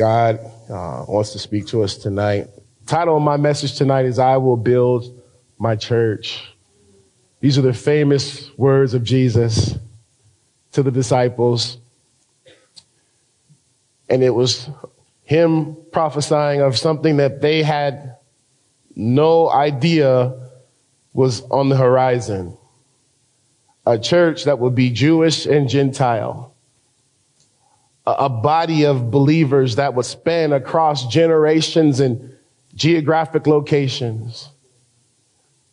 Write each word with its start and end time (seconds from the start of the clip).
God 0.00 0.40
uh, 0.70 1.04
wants 1.06 1.32
to 1.32 1.38
speak 1.38 1.66
to 1.66 1.82
us 1.82 1.94
tonight. 1.98 2.48
Title 2.86 3.18
of 3.18 3.22
my 3.22 3.36
message 3.36 3.76
tonight 3.76 4.06
is 4.06 4.18
I 4.18 4.38
will 4.38 4.56
build 4.56 5.22
my 5.58 5.76
church. 5.76 6.42
These 7.40 7.58
are 7.58 7.60
the 7.60 7.74
famous 7.74 8.50
words 8.56 8.94
of 8.94 9.04
Jesus 9.04 9.78
to 10.72 10.82
the 10.82 10.90
disciples. 10.90 11.76
And 14.08 14.22
it 14.22 14.30
was 14.30 14.70
him 15.24 15.76
prophesying 15.92 16.62
of 16.62 16.78
something 16.78 17.18
that 17.18 17.42
they 17.42 17.62
had 17.62 18.16
no 18.96 19.50
idea 19.50 20.32
was 21.12 21.42
on 21.50 21.68
the 21.68 21.76
horizon. 21.76 22.56
A 23.84 23.98
church 23.98 24.44
that 24.44 24.60
would 24.60 24.74
be 24.74 24.88
Jewish 24.88 25.44
and 25.44 25.68
Gentile. 25.68 26.54
A 28.18 28.28
body 28.28 28.84
of 28.84 29.10
believers 29.10 29.76
that 29.76 29.94
would 29.94 30.06
span 30.06 30.52
across 30.52 31.06
generations 31.06 32.00
and 32.00 32.36
geographic 32.74 33.46
locations. 33.46 34.48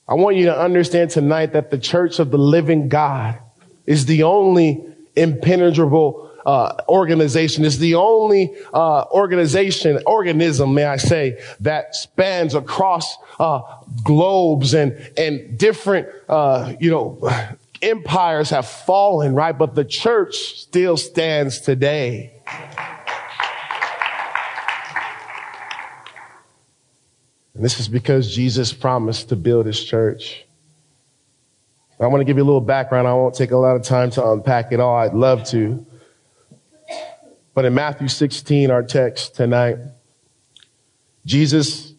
I 0.07 0.13
want 0.13 0.37
you 0.37 0.45
to 0.45 0.57
understand 0.57 1.09
tonight 1.09 1.53
that 1.53 1.69
the 1.69 1.77
church 1.77 2.19
of 2.19 2.31
the 2.31 2.37
living 2.37 2.89
God 2.89 3.39
is 3.85 4.05
the 4.05 4.23
only 4.23 4.85
impenetrable 5.15 6.27
uh, 6.47 6.81
organization 6.87 7.65
is 7.65 7.77
the 7.77 7.95
only 7.95 8.55
uh, 8.73 9.03
organization, 9.11 10.01
organism, 10.05 10.73
may 10.73 10.85
I 10.85 10.95
say, 10.95 11.37
that 11.59 11.93
spans 11.93 12.55
across 12.55 13.17
uh, 13.37 13.61
globes 14.05 14.73
and 14.73 14.97
and 15.17 15.57
different, 15.57 16.07
uh, 16.29 16.73
you 16.79 16.89
know, 16.89 17.19
empires 17.81 18.49
have 18.49 18.67
fallen, 18.67 19.35
right? 19.35 19.57
But 19.57 19.75
the 19.75 19.85
church 19.85 20.35
still 20.35 20.97
stands 20.97 21.61
today. 21.61 22.33
And 27.53 27.65
this 27.65 27.79
is 27.79 27.87
because 27.87 28.33
Jesus 28.33 28.71
promised 28.71 29.29
to 29.29 29.35
build 29.35 29.65
his 29.65 29.83
church. 29.83 30.45
I 31.99 32.05
want 32.05 32.21
to 32.21 32.25
give 32.25 32.37
you 32.37 32.43
a 32.43 32.45
little 32.45 32.61
background. 32.61 33.07
I 33.07 33.13
won't 33.13 33.33
take 33.33 33.49
a 33.49 33.57
lot 33.57 33.75
of 33.75 33.81
time 33.81 34.11
to 34.11 34.29
unpack 34.29 34.71
it 34.71 34.79
all. 34.79 34.95
I'd 34.95 35.15
love 35.15 35.43
to. 35.45 35.83
But 37.55 37.65
in 37.65 37.73
Matthew 37.73 38.07
16, 38.07 38.69
our 38.69 38.83
text 38.83 39.35
tonight, 39.35 39.77
Jesus 41.25 41.93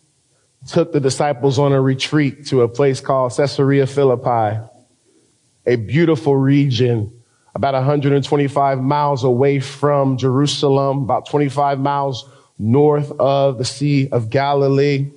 took 0.68 0.92
the 0.92 1.00
disciples 1.00 1.58
on 1.58 1.72
a 1.72 1.80
retreat 1.80 2.46
to 2.46 2.62
a 2.62 2.68
place 2.68 3.00
called 3.00 3.36
Caesarea 3.36 3.88
Philippi, 3.88 4.60
a 5.68 5.76
beautiful 5.76 6.34
region 6.34 7.12
about 7.54 7.74
125 7.74 8.80
miles 8.80 9.24
away 9.24 9.58
from 9.58 10.16
Jerusalem, 10.16 11.02
about 11.02 11.28
25 11.28 11.80
miles 11.80 12.28
north 12.56 13.10
of 13.18 13.58
the 13.58 13.64
Sea 13.64 14.08
of 14.10 14.30
Galilee. 14.30 15.10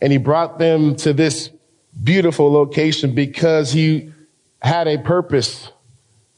And 0.00 0.10
he 0.10 0.18
brought 0.18 0.58
them 0.58 0.96
to 0.96 1.12
this 1.12 1.50
beautiful 2.02 2.50
location 2.50 3.14
because 3.14 3.72
he 3.72 4.10
had 4.62 4.88
a 4.88 4.96
purpose. 4.96 5.70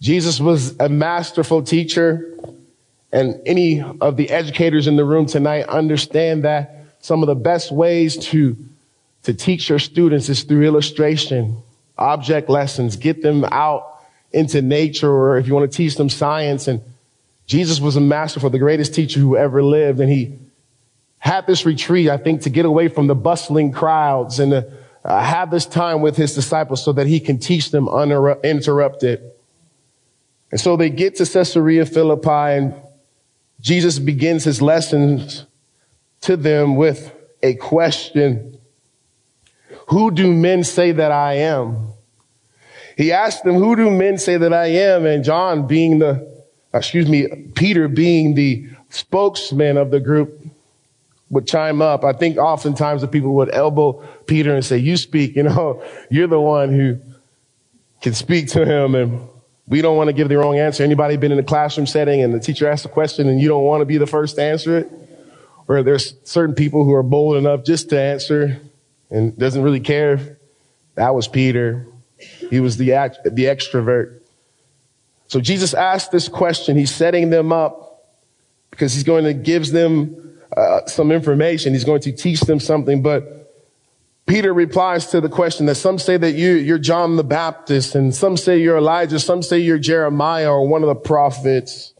Jesus 0.00 0.40
was 0.40 0.74
a 0.80 0.88
masterful 0.88 1.62
teacher. 1.62 2.26
And 3.12 3.40
any 3.46 3.82
of 4.00 4.16
the 4.16 4.30
educators 4.30 4.88
in 4.88 4.96
the 4.96 5.04
room 5.04 5.26
tonight 5.26 5.66
understand 5.66 6.44
that 6.44 6.84
some 6.98 7.22
of 7.22 7.28
the 7.28 7.36
best 7.36 7.70
ways 7.70 8.16
to, 8.16 8.56
to 9.22 9.34
teach 9.34 9.68
your 9.68 9.78
students 9.78 10.28
is 10.28 10.42
through 10.42 10.64
illustration, 10.64 11.62
object 12.00 12.48
lessons, 12.48 12.96
get 12.96 13.22
them 13.22 13.44
out 13.44 14.02
into 14.32 14.62
nature, 14.62 15.10
or 15.10 15.38
if 15.38 15.46
you 15.46 15.54
want 15.54 15.70
to 15.70 15.76
teach 15.76 15.96
them 15.96 16.08
science. 16.08 16.66
And 16.66 16.80
Jesus 17.46 17.80
was 17.80 17.96
a 17.96 18.00
master 18.00 18.40
for 18.40 18.48
the 18.48 18.58
greatest 18.58 18.94
teacher 18.94 19.20
who 19.20 19.36
ever 19.36 19.62
lived. 19.62 20.00
And 20.00 20.10
he 20.10 20.38
had 21.18 21.46
this 21.46 21.66
retreat, 21.66 22.08
I 22.08 22.16
think, 22.16 22.42
to 22.42 22.50
get 22.50 22.64
away 22.64 22.88
from 22.88 23.06
the 23.06 23.14
bustling 23.14 23.72
crowds 23.72 24.40
and 24.40 24.52
to 24.52 24.72
uh, 25.04 25.22
have 25.22 25.50
this 25.50 25.66
time 25.66 26.00
with 26.00 26.16
his 26.16 26.34
disciples 26.34 26.84
so 26.84 26.92
that 26.92 27.06
he 27.06 27.20
can 27.20 27.38
teach 27.38 27.70
them 27.70 27.88
uninterrupted. 27.88 29.22
And 30.50 30.60
so 30.60 30.76
they 30.76 30.90
get 30.90 31.16
to 31.16 31.26
Caesarea 31.26 31.86
Philippi 31.86 32.28
and 32.28 32.74
Jesus 33.60 33.98
begins 33.98 34.44
his 34.44 34.62
lessons 34.62 35.44
to 36.22 36.36
them 36.36 36.76
with 36.76 37.14
a 37.42 37.54
question. 37.54 38.58
Who 39.90 40.12
do 40.12 40.32
men 40.32 40.62
say 40.62 40.92
that 40.92 41.10
I 41.10 41.34
am? 41.34 41.88
He 42.96 43.10
asked 43.10 43.42
them, 43.42 43.56
who 43.56 43.74
do 43.74 43.90
men 43.90 44.18
say 44.18 44.36
that 44.36 44.52
I 44.52 44.66
am? 44.66 45.04
And 45.04 45.24
John 45.24 45.66
being 45.66 45.98
the, 45.98 46.44
excuse 46.72 47.08
me, 47.08 47.26
Peter 47.56 47.88
being 47.88 48.34
the 48.34 48.68
spokesman 48.90 49.76
of 49.76 49.90
the 49.90 49.98
group 49.98 50.46
would 51.28 51.48
chime 51.48 51.82
up. 51.82 52.04
I 52.04 52.12
think 52.12 52.36
oftentimes 52.36 53.00
the 53.00 53.08
people 53.08 53.34
would 53.34 53.52
elbow 53.52 54.04
Peter 54.26 54.54
and 54.54 54.64
say, 54.64 54.78
you 54.78 54.96
speak, 54.96 55.34
you 55.34 55.42
know, 55.42 55.82
you're 56.10 56.28
the 56.28 56.40
one 56.40 56.72
who 56.72 56.98
can 58.00 58.14
speak 58.14 58.46
to 58.50 58.64
him. 58.64 58.94
And 58.94 59.28
we 59.66 59.82
don't 59.82 59.96
want 59.96 60.06
to 60.06 60.12
give 60.12 60.28
the 60.28 60.38
wrong 60.38 60.56
answer. 60.56 60.84
Anybody 60.84 61.16
been 61.16 61.32
in 61.32 61.38
a 61.40 61.44
classroom 61.44 61.88
setting 61.88 62.22
and 62.22 62.32
the 62.32 62.40
teacher 62.40 62.68
asks 62.68 62.84
a 62.84 62.88
question 62.88 63.28
and 63.28 63.40
you 63.40 63.48
don't 63.48 63.64
want 63.64 63.80
to 63.80 63.86
be 63.86 63.98
the 63.98 64.06
first 64.06 64.36
to 64.36 64.42
answer 64.42 64.78
it? 64.78 64.92
Or 65.66 65.82
there's 65.82 66.14
certain 66.22 66.54
people 66.54 66.84
who 66.84 66.94
are 66.94 67.02
bold 67.02 67.36
enough 67.36 67.64
just 67.64 67.90
to 67.90 68.00
answer 68.00 68.60
and 69.10 69.36
doesn't 69.36 69.62
really 69.62 69.80
care. 69.80 70.38
That 70.94 71.14
was 71.14 71.28
Peter. 71.28 71.86
He 72.50 72.60
was 72.60 72.76
the, 72.76 72.88
the 73.24 73.44
extrovert. 73.44 74.20
So 75.28 75.40
Jesus 75.40 75.74
asked 75.74 76.10
this 76.10 76.28
question. 76.28 76.76
He's 76.76 76.94
setting 76.94 77.30
them 77.30 77.52
up 77.52 78.10
because 78.70 78.92
he's 78.94 79.04
going 79.04 79.24
to 79.24 79.34
give 79.34 79.70
them 79.70 80.38
uh, 80.56 80.86
some 80.86 81.12
information. 81.12 81.72
He's 81.72 81.84
going 81.84 82.02
to 82.02 82.12
teach 82.12 82.40
them 82.40 82.60
something, 82.60 83.02
but 83.02 83.40
Peter 84.26 84.54
replies 84.54 85.06
to 85.06 85.20
the 85.20 85.28
question 85.28 85.66
that 85.66 85.74
some 85.74 85.98
say 85.98 86.16
that 86.16 86.32
you, 86.32 86.52
you're 86.52 86.78
John 86.78 87.16
the 87.16 87.24
Baptist 87.24 87.96
and 87.96 88.14
some 88.14 88.36
say 88.36 88.58
you're 88.58 88.76
Elijah, 88.76 89.18
some 89.18 89.42
say 89.42 89.58
you're 89.58 89.78
Jeremiah 89.78 90.52
or 90.52 90.68
one 90.68 90.82
of 90.82 90.88
the 90.88 90.94
prophets. 90.94 91.94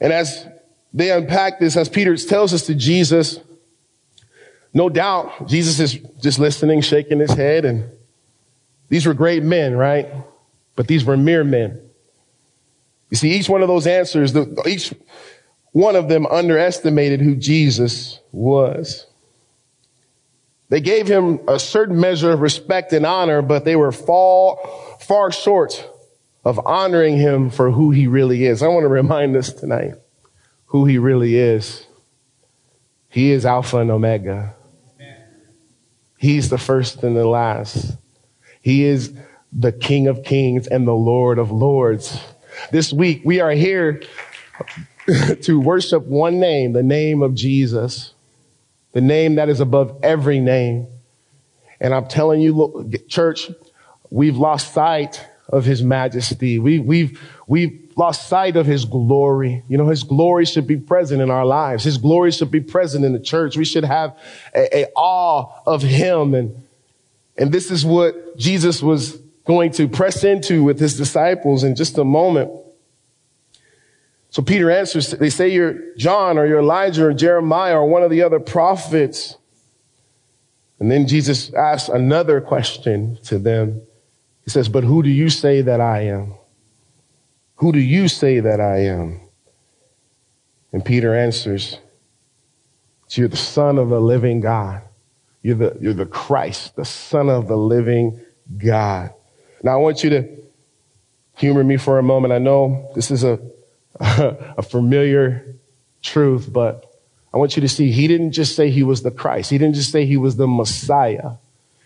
And 0.00 0.12
as 0.12 0.46
they 0.94 1.10
unpack 1.10 1.58
this, 1.58 1.76
as 1.76 1.88
Peter 1.88 2.16
tells 2.16 2.54
us 2.54 2.66
to 2.66 2.74
Jesus, 2.74 3.40
no 4.76 4.90
doubt 4.90 5.48
Jesus 5.48 5.80
is 5.80 5.94
just 6.20 6.38
listening, 6.38 6.82
shaking 6.82 7.18
his 7.18 7.32
head. 7.32 7.64
And 7.64 7.90
these 8.90 9.06
were 9.06 9.14
great 9.14 9.42
men, 9.42 9.74
right? 9.74 10.06
But 10.76 10.86
these 10.86 11.02
were 11.02 11.16
mere 11.16 11.44
men. 11.44 11.80
You 13.08 13.16
see, 13.16 13.30
each 13.30 13.48
one 13.48 13.62
of 13.62 13.68
those 13.68 13.86
answers, 13.86 14.36
each 14.66 14.92
one 15.72 15.96
of 15.96 16.10
them 16.10 16.26
underestimated 16.26 17.22
who 17.22 17.36
Jesus 17.36 18.20
was. 18.32 19.06
They 20.68 20.82
gave 20.82 21.08
him 21.08 21.40
a 21.48 21.58
certain 21.58 21.98
measure 21.98 22.32
of 22.32 22.42
respect 22.42 22.92
and 22.92 23.06
honor, 23.06 23.40
but 23.40 23.64
they 23.64 23.76
were 23.76 23.92
far, 23.92 24.58
far 25.00 25.32
short 25.32 25.88
of 26.44 26.60
honoring 26.66 27.16
him 27.16 27.48
for 27.48 27.70
who 27.70 27.92
he 27.92 28.06
really 28.08 28.44
is. 28.44 28.62
I 28.62 28.68
want 28.68 28.84
to 28.84 28.88
remind 28.88 29.36
us 29.36 29.54
tonight 29.54 29.94
who 30.66 30.84
he 30.84 30.98
really 30.98 31.38
is. 31.38 31.86
He 33.08 33.30
is 33.30 33.46
Alpha 33.46 33.78
and 33.78 33.90
Omega. 33.90 34.55
He's 36.16 36.48
the 36.48 36.58
first 36.58 37.02
and 37.02 37.16
the 37.16 37.26
last. 37.26 37.96
He 38.62 38.84
is 38.84 39.14
the 39.52 39.72
King 39.72 40.08
of 40.08 40.24
Kings 40.24 40.66
and 40.66 40.86
the 40.86 40.92
Lord 40.92 41.38
of 41.38 41.50
Lords. 41.50 42.20
This 42.70 42.92
week 42.92 43.22
we 43.24 43.40
are 43.40 43.50
here 43.50 44.02
to 45.42 45.60
worship 45.60 46.04
one 46.06 46.40
name, 46.40 46.72
the 46.72 46.82
name 46.82 47.22
of 47.22 47.34
Jesus 47.34 48.14
the 48.96 49.02
name 49.02 49.34
that 49.34 49.50
is 49.50 49.60
above 49.60 50.00
every 50.02 50.40
name. 50.40 50.86
And 51.82 51.92
I'm 51.92 52.06
telling 52.06 52.40
you, 52.40 52.90
church, 53.08 53.50
we've 54.08 54.38
lost 54.38 54.72
sight 54.72 55.22
of 55.50 55.66
his 55.66 55.82
majesty. 55.82 56.58
We, 56.58 56.78
we've, 56.78 57.20
we've 57.46 57.85
lost 57.96 58.28
sight 58.28 58.56
of 58.56 58.66
his 58.66 58.84
glory. 58.84 59.64
You 59.68 59.78
know, 59.78 59.88
his 59.88 60.02
glory 60.02 60.44
should 60.44 60.66
be 60.66 60.76
present 60.76 61.22
in 61.22 61.30
our 61.30 61.46
lives. 61.46 61.82
His 61.82 61.96
glory 61.96 62.30
should 62.30 62.50
be 62.50 62.60
present 62.60 63.04
in 63.04 63.14
the 63.14 63.18
church. 63.18 63.56
We 63.56 63.64
should 63.64 63.84
have 63.84 64.16
a, 64.54 64.82
a 64.82 64.86
awe 64.94 65.50
of 65.66 65.82
him. 65.82 66.34
And, 66.34 66.62
and 67.38 67.50
this 67.50 67.70
is 67.70 67.84
what 67.84 68.36
Jesus 68.36 68.82
was 68.82 69.16
going 69.46 69.72
to 69.72 69.88
press 69.88 70.24
into 70.24 70.62
with 70.62 70.78
his 70.78 70.96
disciples 70.96 71.64
in 71.64 71.74
just 71.74 71.96
a 71.96 72.04
moment. 72.04 72.50
So 74.28 74.42
Peter 74.42 74.70
answers, 74.70 75.12
they 75.12 75.30
say 75.30 75.48
you're 75.48 75.96
John 75.96 76.36
or 76.36 76.46
you're 76.46 76.58
Elijah 76.58 77.06
or 77.06 77.14
Jeremiah 77.14 77.78
or 77.78 77.88
one 77.88 78.02
of 78.02 78.10
the 78.10 78.22
other 78.22 78.40
prophets. 78.40 79.36
And 80.78 80.90
then 80.90 81.06
Jesus 81.06 81.54
asks 81.54 81.88
another 81.88 82.42
question 82.42 83.16
to 83.24 83.38
them. 83.38 83.80
He 84.44 84.50
says, 84.50 84.68
but 84.68 84.84
who 84.84 85.02
do 85.02 85.08
you 85.08 85.30
say 85.30 85.62
that 85.62 85.80
I 85.80 86.02
am? 86.02 86.34
Who 87.56 87.72
do 87.72 87.78
you 87.78 88.08
say 88.08 88.40
that 88.40 88.60
I 88.60 88.84
am? 88.84 89.20
And 90.72 90.84
Peter 90.84 91.14
answers, 91.14 91.78
you're 93.10 93.28
the 93.28 93.36
son 93.36 93.78
of 93.78 93.88
the 93.88 94.00
living 94.00 94.40
God. 94.40 94.82
You're 95.42 95.56
the, 95.56 95.78
you're 95.80 95.94
the 95.94 96.06
Christ, 96.06 96.76
the 96.76 96.84
son 96.84 97.30
of 97.30 97.48
the 97.48 97.56
living 97.56 98.20
God. 98.58 99.14
Now 99.62 99.72
I 99.72 99.76
want 99.76 100.04
you 100.04 100.10
to 100.10 100.28
humor 101.36 101.64
me 101.64 101.76
for 101.76 101.98
a 101.98 102.02
moment. 102.02 102.32
I 102.32 102.38
know 102.38 102.90
this 102.94 103.10
is 103.10 103.24
a 103.24 103.38
a 104.00 104.62
familiar 104.62 105.54
truth, 106.02 106.52
but 106.52 106.84
I 107.32 107.38
want 107.38 107.56
you 107.56 107.62
to 107.62 107.68
see 107.68 107.90
he 107.90 108.06
didn't 108.08 108.32
just 108.32 108.54
say 108.54 108.70
he 108.70 108.82
was 108.82 109.02
the 109.02 109.10
Christ. 109.10 109.50
He 109.50 109.58
didn't 109.58 109.74
just 109.74 109.90
say 109.90 110.04
he 110.04 110.16
was 110.16 110.36
the 110.36 110.46
Messiah. 110.46 111.32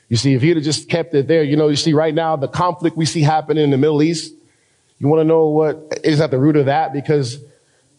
You 0.08 0.16
see, 0.16 0.34
if 0.34 0.42
he'd 0.42 0.56
have 0.56 0.64
just 0.64 0.88
kept 0.88 1.14
it 1.14 1.28
there, 1.28 1.44
you 1.44 1.56
know, 1.56 1.68
you 1.68 1.76
see 1.76 1.92
right 1.92 2.14
now 2.14 2.34
the 2.34 2.48
conflict 2.48 2.96
we 2.96 3.06
see 3.06 3.22
happening 3.22 3.62
in 3.62 3.70
the 3.70 3.78
Middle 3.78 4.02
East. 4.02 4.34
You 5.00 5.08
want 5.08 5.20
to 5.20 5.24
know 5.24 5.48
what 5.48 6.00
is 6.04 6.20
at 6.20 6.30
the 6.30 6.38
root 6.38 6.56
of 6.56 6.66
that? 6.66 6.92
Because 6.92 7.38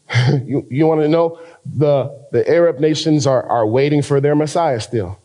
you, 0.46 0.66
you 0.70 0.86
want 0.86 1.02
to 1.02 1.08
know 1.08 1.40
the, 1.66 2.26
the 2.32 2.48
Arab 2.48 2.80
nations 2.80 3.28
are, 3.28 3.44
are 3.44 3.66
waiting 3.66 4.02
for 4.02 4.22
their 4.22 4.36
Messiah 4.36 4.80
still, 4.80 5.20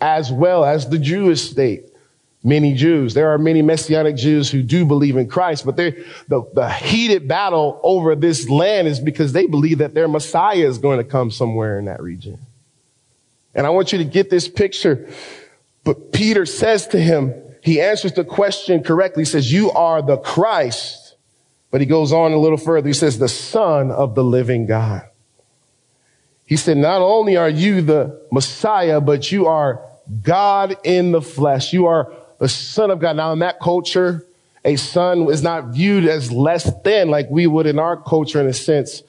as 0.00 0.30
well 0.30 0.64
as 0.64 0.88
the 0.88 0.98
Jewish 0.98 1.50
state. 1.50 1.86
Many 2.42 2.72
Jews. 2.72 3.12
There 3.12 3.28
are 3.34 3.36
many 3.36 3.60
Messianic 3.60 4.16
Jews 4.16 4.50
who 4.50 4.62
do 4.62 4.86
believe 4.86 5.18
in 5.18 5.28
Christ, 5.28 5.66
but 5.66 5.76
the, 5.76 6.02
the 6.26 6.70
heated 6.70 7.28
battle 7.28 7.78
over 7.82 8.16
this 8.16 8.48
land 8.48 8.88
is 8.88 8.98
because 8.98 9.34
they 9.34 9.44
believe 9.44 9.76
that 9.78 9.92
their 9.92 10.08
Messiah 10.08 10.66
is 10.66 10.78
going 10.78 10.96
to 10.96 11.04
come 11.04 11.30
somewhere 11.30 11.78
in 11.78 11.84
that 11.84 12.02
region. 12.02 12.38
And 13.54 13.66
I 13.66 13.70
want 13.70 13.92
you 13.92 13.98
to 13.98 14.06
get 14.06 14.30
this 14.30 14.48
picture. 14.48 15.10
But 15.84 16.12
Peter 16.12 16.46
says 16.46 16.86
to 16.88 16.98
him, 16.98 17.34
he 17.62 17.80
answers 17.80 18.12
the 18.12 18.24
question 18.24 18.82
correctly. 18.82 19.22
He 19.22 19.26
says, 19.26 19.52
you 19.52 19.70
are 19.72 20.02
the 20.02 20.16
Christ. 20.16 21.16
But 21.70 21.80
he 21.80 21.86
goes 21.86 22.12
on 22.12 22.32
a 22.32 22.38
little 22.38 22.58
further. 22.58 22.88
He 22.88 22.94
says, 22.94 23.18
the 23.18 23.28
son 23.28 23.90
of 23.90 24.14
the 24.14 24.24
living 24.24 24.66
God. 24.66 25.02
He 26.44 26.56
said, 26.56 26.76
not 26.78 27.00
only 27.00 27.36
are 27.36 27.48
you 27.48 27.80
the 27.80 28.26
Messiah, 28.32 29.00
but 29.00 29.30
you 29.30 29.46
are 29.46 29.84
God 30.22 30.76
in 30.82 31.12
the 31.12 31.22
flesh. 31.22 31.72
You 31.72 31.86
are 31.86 32.12
the 32.38 32.48
son 32.48 32.90
of 32.90 32.98
God. 32.98 33.16
Now 33.16 33.32
in 33.32 33.38
that 33.38 33.60
culture, 33.60 34.26
a 34.64 34.74
son 34.76 35.30
is 35.30 35.42
not 35.42 35.68
viewed 35.68 36.06
as 36.06 36.32
less 36.32 36.70
than 36.82 37.08
like 37.08 37.30
we 37.30 37.46
would 37.46 37.66
in 37.66 37.78
our 37.78 37.96
culture 37.96 38.40
in 38.40 38.48
a 38.48 38.52
sense. 38.52 39.02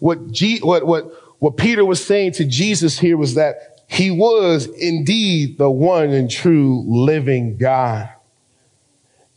What 0.00 0.32
G, 0.32 0.58
what, 0.58 0.86
what, 0.86 1.12
what 1.38 1.56
Peter 1.56 1.84
was 1.84 2.04
saying 2.04 2.32
to 2.32 2.44
Jesus 2.44 2.98
here 2.98 3.16
was 3.16 3.34
that 3.34 3.77
he 3.88 4.10
was 4.10 4.66
indeed 4.66 5.58
the 5.58 5.70
one 5.70 6.10
and 6.10 6.30
true 6.30 6.84
living 6.86 7.56
God. 7.56 8.08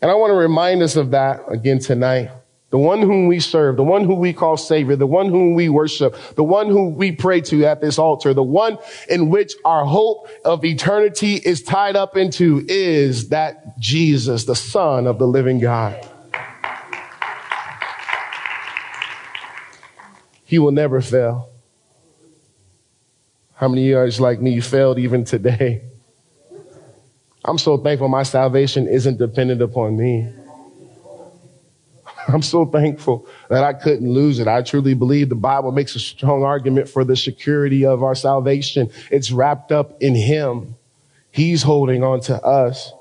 And 0.02 0.12
I 0.12 0.14
want 0.16 0.32
to 0.32 0.36
remind 0.36 0.84
us 0.84 0.96
of 0.96 1.12
that 1.12 1.42
again 1.48 1.80
tonight 1.80 2.30
the 2.72 2.78
one 2.78 3.02
whom 3.02 3.28
we 3.28 3.40
serve, 3.42 3.76
the 3.76 3.84
one 3.84 4.06
who 4.06 4.16
we 4.16 4.32
call 4.32 4.56
Savior, 4.56 4.96
the 4.96 5.06
one 5.06 5.28
whom 5.28 5.56
we 5.56 5.68
worship, 5.68 6.16
the 6.36 6.44
one 6.44 6.68
who 6.68 6.88
we 6.88 7.12
pray 7.12 7.42
to 7.42 7.66
at 7.66 7.82
this 7.82 8.00
altar, 8.00 8.34
the 8.34 8.42
one 8.42 8.78
in 9.10 9.30
which 9.30 9.54
our 9.66 9.84
hope 9.84 10.30
of 10.46 10.64
eternity 10.64 11.36
is 11.36 11.62
tied 11.62 11.98
up 11.98 12.16
into 12.16 12.66
is 12.70 13.28
that 13.30 13.78
Jesus, 13.78 14.46
the 14.46 14.56
Son 14.56 15.06
of 15.06 15.20
the 15.20 15.28
living 15.28 15.60
God. 15.60 16.08
He 20.46 20.58
will 20.58 20.72
never 20.72 21.02
fail. 21.02 21.51
How 23.62 23.68
many 23.68 23.84
of 23.84 23.88
you 23.90 23.94
guys 23.94 24.20
like 24.20 24.42
me 24.42 24.54
You 24.54 24.62
failed 24.64 24.98
even 24.98 25.24
today? 25.24 25.84
I'm 27.46 27.60
so 27.60 27.78
thankful 27.78 28.08
my 28.08 28.24
salvation 28.24 28.88
isn't 28.88 29.20
dependent 29.20 29.62
upon 29.62 29.96
me. 29.96 30.28
I'm 32.28 32.42
so 32.42 32.66
thankful 32.66 33.28
that 33.50 33.64
I 33.64 33.74
couldn't 33.74 34.12
lose 34.12 34.40
it. 34.40 34.48
I 34.48 34.64
truly 34.64 34.96
believe 34.96 35.30
the 35.30 35.36
Bible 35.36 35.72
makes 35.72 35.96
a 35.96 36.00
strong 36.00 36.44
argument 36.44 36.90
for 36.90 37.04
the 37.04 37.16
security 37.16 37.86
of 37.86 38.02
our 38.02 38.16
salvation. 38.16 38.90
It's 39.12 39.32
wrapped 39.32 39.72
up 39.72 39.96
in 40.02 40.16
Him. 40.16 40.74
He's 41.30 41.62
holding 41.62 42.04
on 42.04 42.22
to 42.22 42.42
us. 42.42 42.92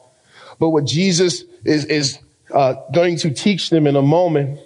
But 0.59 0.71
what 0.71 0.85
Jesus 0.85 1.43
is, 1.65 1.87
is 1.87 2.19
uh, 2.53 2.75
going 2.93 3.17
to 3.19 3.31
teach 3.31 3.71
them 3.71 3.87
in 3.87 3.97
a 3.97 4.03
moment 4.03 4.61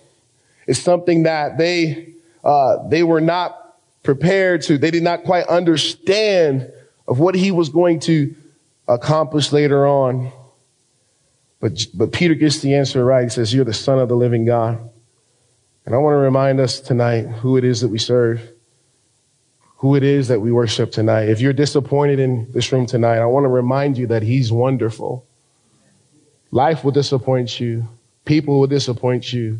is 0.66 0.82
something 0.82 1.22
that 1.22 1.56
they, 1.56 2.14
uh, 2.42 2.88
they 2.88 3.04
were 3.04 3.20
not 3.20 3.63
prepared 4.04 4.62
to. 4.62 4.78
They 4.78 4.92
did 4.92 5.02
not 5.02 5.24
quite 5.24 5.46
understand 5.48 6.70
of 7.08 7.18
what 7.18 7.34
he 7.34 7.50
was 7.50 7.70
going 7.70 7.98
to 8.00 8.36
accomplish 8.86 9.50
later 9.50 9.86
on. 9.86 10.30
But, 11.58 11.86
but 11.92 12.12
Peter 12.12 12.34
gets 12.34 12.60
the 12.60 12.74
answer 12.74 13.04
right. 13.04 13.24
He 13.24 13.30
says, 13.30 13.52
You're 13.52 13.64
the 13.64 13.74
Son 13.74 13.98
of 13.98 14.08
the 14.08 14.14
living 14.14 14.44
God. 14.44 14.78
And 15.86 15.94
I 15.94 15.98
want 15.98 16.14
to 16.14 16.18
remind 16.18 16.60
us 16.60 16.80
tonight 16.80 17.22
who 17.22 17.56
it 17.56 17.64
is 17.64 17.80
that 17.80 17.88
we 17.88 17.98
serve, 17.98 18.40
who 19.78 19.96
it 19.96 20.02
is 20.02 20.28
that 20.28 20.40
we 20.40 20.52
worship 20.52 20.92
tonight. 20.92 21.28
If 21.28 21.40
you're 21.40 21.52
disappointed 21.52 22.18
in 22.18 22.50
this 22.52 22.70
room 22.72 22.86
tonight, 22.86 23.18
I 23.18 23.26
want 23.26 23.44
to 23.44 23.48
remind 23.48 23.98
you 23.98 24.06
that 24.08 24.22
He's 24.22 24.52
wonderful. 24.52 25.26
Life 26.50 26.84
will 26.84 26.92
disappoint 26.92 27.58
you, 27.58 27.88
people 28.24 28.60
will 28.60 28.66
disappoint 28.66 29.32
you, 29.32 29.58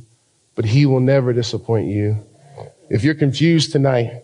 but 0.54 0.64
He 0.64 0.86
will 0.86 1.00
never 1.00 1.32
disappoint 1.32 1.88
you. 1.88 2.18
If 2.88 3.02
you're 3.02 3.14
confused 3.14 3.72
tonight, 3.72 4.23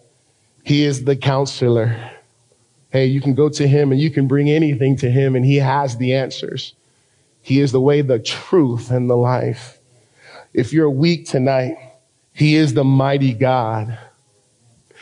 He 0.62 0.84
is 0.84 1.04
the 1.04 1.16
counselor. 1.16 2.10
Hey, 2.90 3.06
you 3.06 3.20
can 3.20 3.34
go 3.34 3.48
to 3.48 3.66
Him 3.66 3.92
and 3.92 4.00
you 4.00 4.10
can 4.10 4.26
bring 4.26 4.50
anything 4.50 4.96
to 4.96 5.10
Him, 5.10 5.36
and 5.36 5.44
He 5.44 5.56
has 5.56 5.96
the 5.96 6.14
answers. 6.14 6.74
He 7.42 7.60
is 7.60 7.72
the 7.72 7.80
way, 7.80 8.02
the 8.02 8.18
truth, 8.18 8.90
and 8.90 9.08
the 9.08 9.16
life. 9.16 9.78
If 10.52 10.72
you're 10.72 10.90
weak 10.90 11.26
tonight, 11.26 11.76
He 12.32 12.56
is 12.56 12.74
the 12.74 12.84
mighty 12.84 13.32
God. 13.32 13.98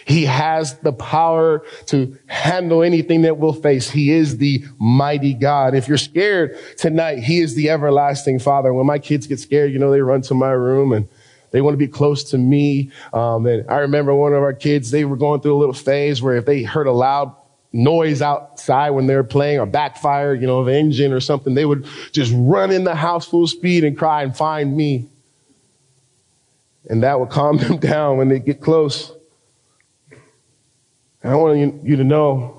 He 0.05 0.25
has 0.25 0.79
the 0.79 0.93
power 0.93 1.65
to 1.87 2.17
handle 2.27 2.83
anything 2.83 3.23
that 3.23 3.37
we'll 3.37 3.53
face. 3.53 3.91
He 3.91 4.11
is 4.11 4.39
the 4.39 4.65
mighty 4.79 5.35
God. 5.35 5.75
If 5.75 5.87
you're 5.87 5.99
scared 5.99 6.57
tonight, 6.79 7.19
He 7.19 7.41
is 7.41 7.55
the 7.55 7.69
everlasting 7.69 8.39
Father. 8.39 8.73
When 8.73 8.87
my 8.87 8.99
kids 8.99 9.27
get 9.27 9.39
scared, 9.39 9.73
you 9.73 9.79
know, 9.79 9.91
they 9.91 10.01
run 10.01 10.23
to 10.23 10.35
my 10.35 10.51
room 10.51 10.93
and 10.93 11.09
they 11.51 11.61
want 11.61 11.75
to 11.75 11.79
be 11.79 11.89
close 11.89 12.25
to 12.31 12.39
me. 12.39 12.91
Um, 13.13 13.47
and 13.47 13.69
I 13.71 13.79
remember 13.79 14.15
one 14.15 14.33
of 14.33 14.43
our 14.43 14.53
kids, 14.53 14.91
they 14.91 15.05
were 15.05 15.17
going 15.17 15.41
through 15.41 15.57
a 15.57 15.59
little 15.59 15.75
phase 15.75 16.23
where 16.23 16.37
if 16.37 16.47
they 16.47 16.63
heard 16.63 16.87
a 16.87 16.93
loud 16.93 17.35
noise 17.73 18.23
outside 18.23 18.91
when 18.91 19.07
they 19.07 19.15
were 19.15 19.25
playing 19.25 19.61
or 19.61 19.67
backfire, 19.67 20.35
you 20.35 20.47
know, 20.47 20.59
of 20.59 20.69
an 20.69 20.75
engine 20.75 21.13
or 21.13 21.21
something, 21.21 21.55
they 21.55 21.65
would 21.65 21.87
just 22.13 22.33
run 22.35 22.71
in 22.71 22.85
the 22.85 22.95
house 22.95 23.27
full 23.27 23.47
speed 23.47 23.85
and 23.85 23.97
cry 23.97 24.23
and 24.23 24.37
find 24.37 24.77
me. 24.77 25.09
And 26.89 27.03
that 27.03 27.21
would 27.21 27.31
calm 27.31 27.57
them 27.59 27.79
down 27.79 28.17
when 28.17 28.29
they 28.29 28.39
get 28.39 28.61
close. 28.61 29.13
And 31.23 31.33
I 31.33 31.37
want 31.37 31.85
you, 31.85 31.97
to 31.97 32.05
know 32.05 32.58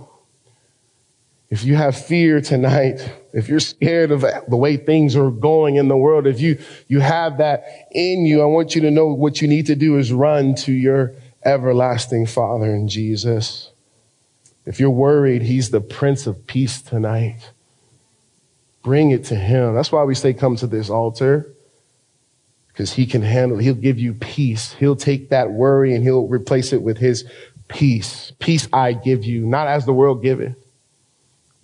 if 1.50 1.64
you 1.64 1.76
have 1.76 1.98
fear 1.98 2.42
tonight, 2.42 3.12
if 3.34 3.50
you're 3.50 3.60
scared 3.60 4.12
of 4.12 4.22
the 4.22 4.56
way 4.56 4.78
things 4.78 5.16
are 5.16 5.32
going 5.32 5.78
in 5.78 5.88
the 5.88 5.98
world, 5.98 6.28
if 6.28 6.40
you, 6.40 6.60
you 6.88 7.00
have 7.00 7.40
that 7.40 7.64
in 7.92 8.26
you, 8.26 8.42
I 8.42 8.46
want 8.46 8.76
you 8.76 8.82
to 8.82 8.92
know 8.92 9.08
what 9.08 9.42
you 9.42 9.48
need 9.48 9.66
to 9.66 9.76
do 9.76 9.98
is 9.98 10.14
run 10.14 10.54
to 10.56 10.72
your 10.72 11.14
everlasting 11.44 12.28
Father 12.28 12.68
in 12.68 12.88
Jesus. 12.88 13.72
If 14.66 14.80
you're 14.80 14.92
worried, 14.92 15.42
He's 15.42 15.72
the 15.72 15.82
Prince 15.82 16.28
of 16.28 16.46
Peace 16.46 16.82
tonight. 16.82 17.52
Bring 18.84 19.10
it 19.10 19.26
to 19.26 19.36
Him. 19.36 19.74
That's 19.74 19.92
why 19.92 20.04
we 20.04 20.14
say, 20.14 20.34
come 20.34 20.56
to 20.58 20.68
this 20.68 20.92
altar. 20.92 21.52
Because 22.68 22.94
He 22.94 23.08
can 23.08 23.24
handle. 23.24 23.58
He'll 23.58 23.74
give 23.74 23.98
you 23.98 24.14
peace. 24.14 24.74
He'll 24.74 24.96
take 24.96 25.30
that 25.30 25.50
worry 25.50 25.96
and 25.96 26.04
He'll 26.04 26.28
replace 26.28 26.74
it 26.74 26.84
with 26.84 27.00
His 27.00 27.28
peace. 27.68 28.34
Peace 28.38 28.68
I 28.72 28.94
give 28.94 29.26
you, 29.26 29.48
not 29.48 29.68
as 29.68 29.88
the 29.88 29.94
world 29.94 30.22
giveth. 30.22 30.56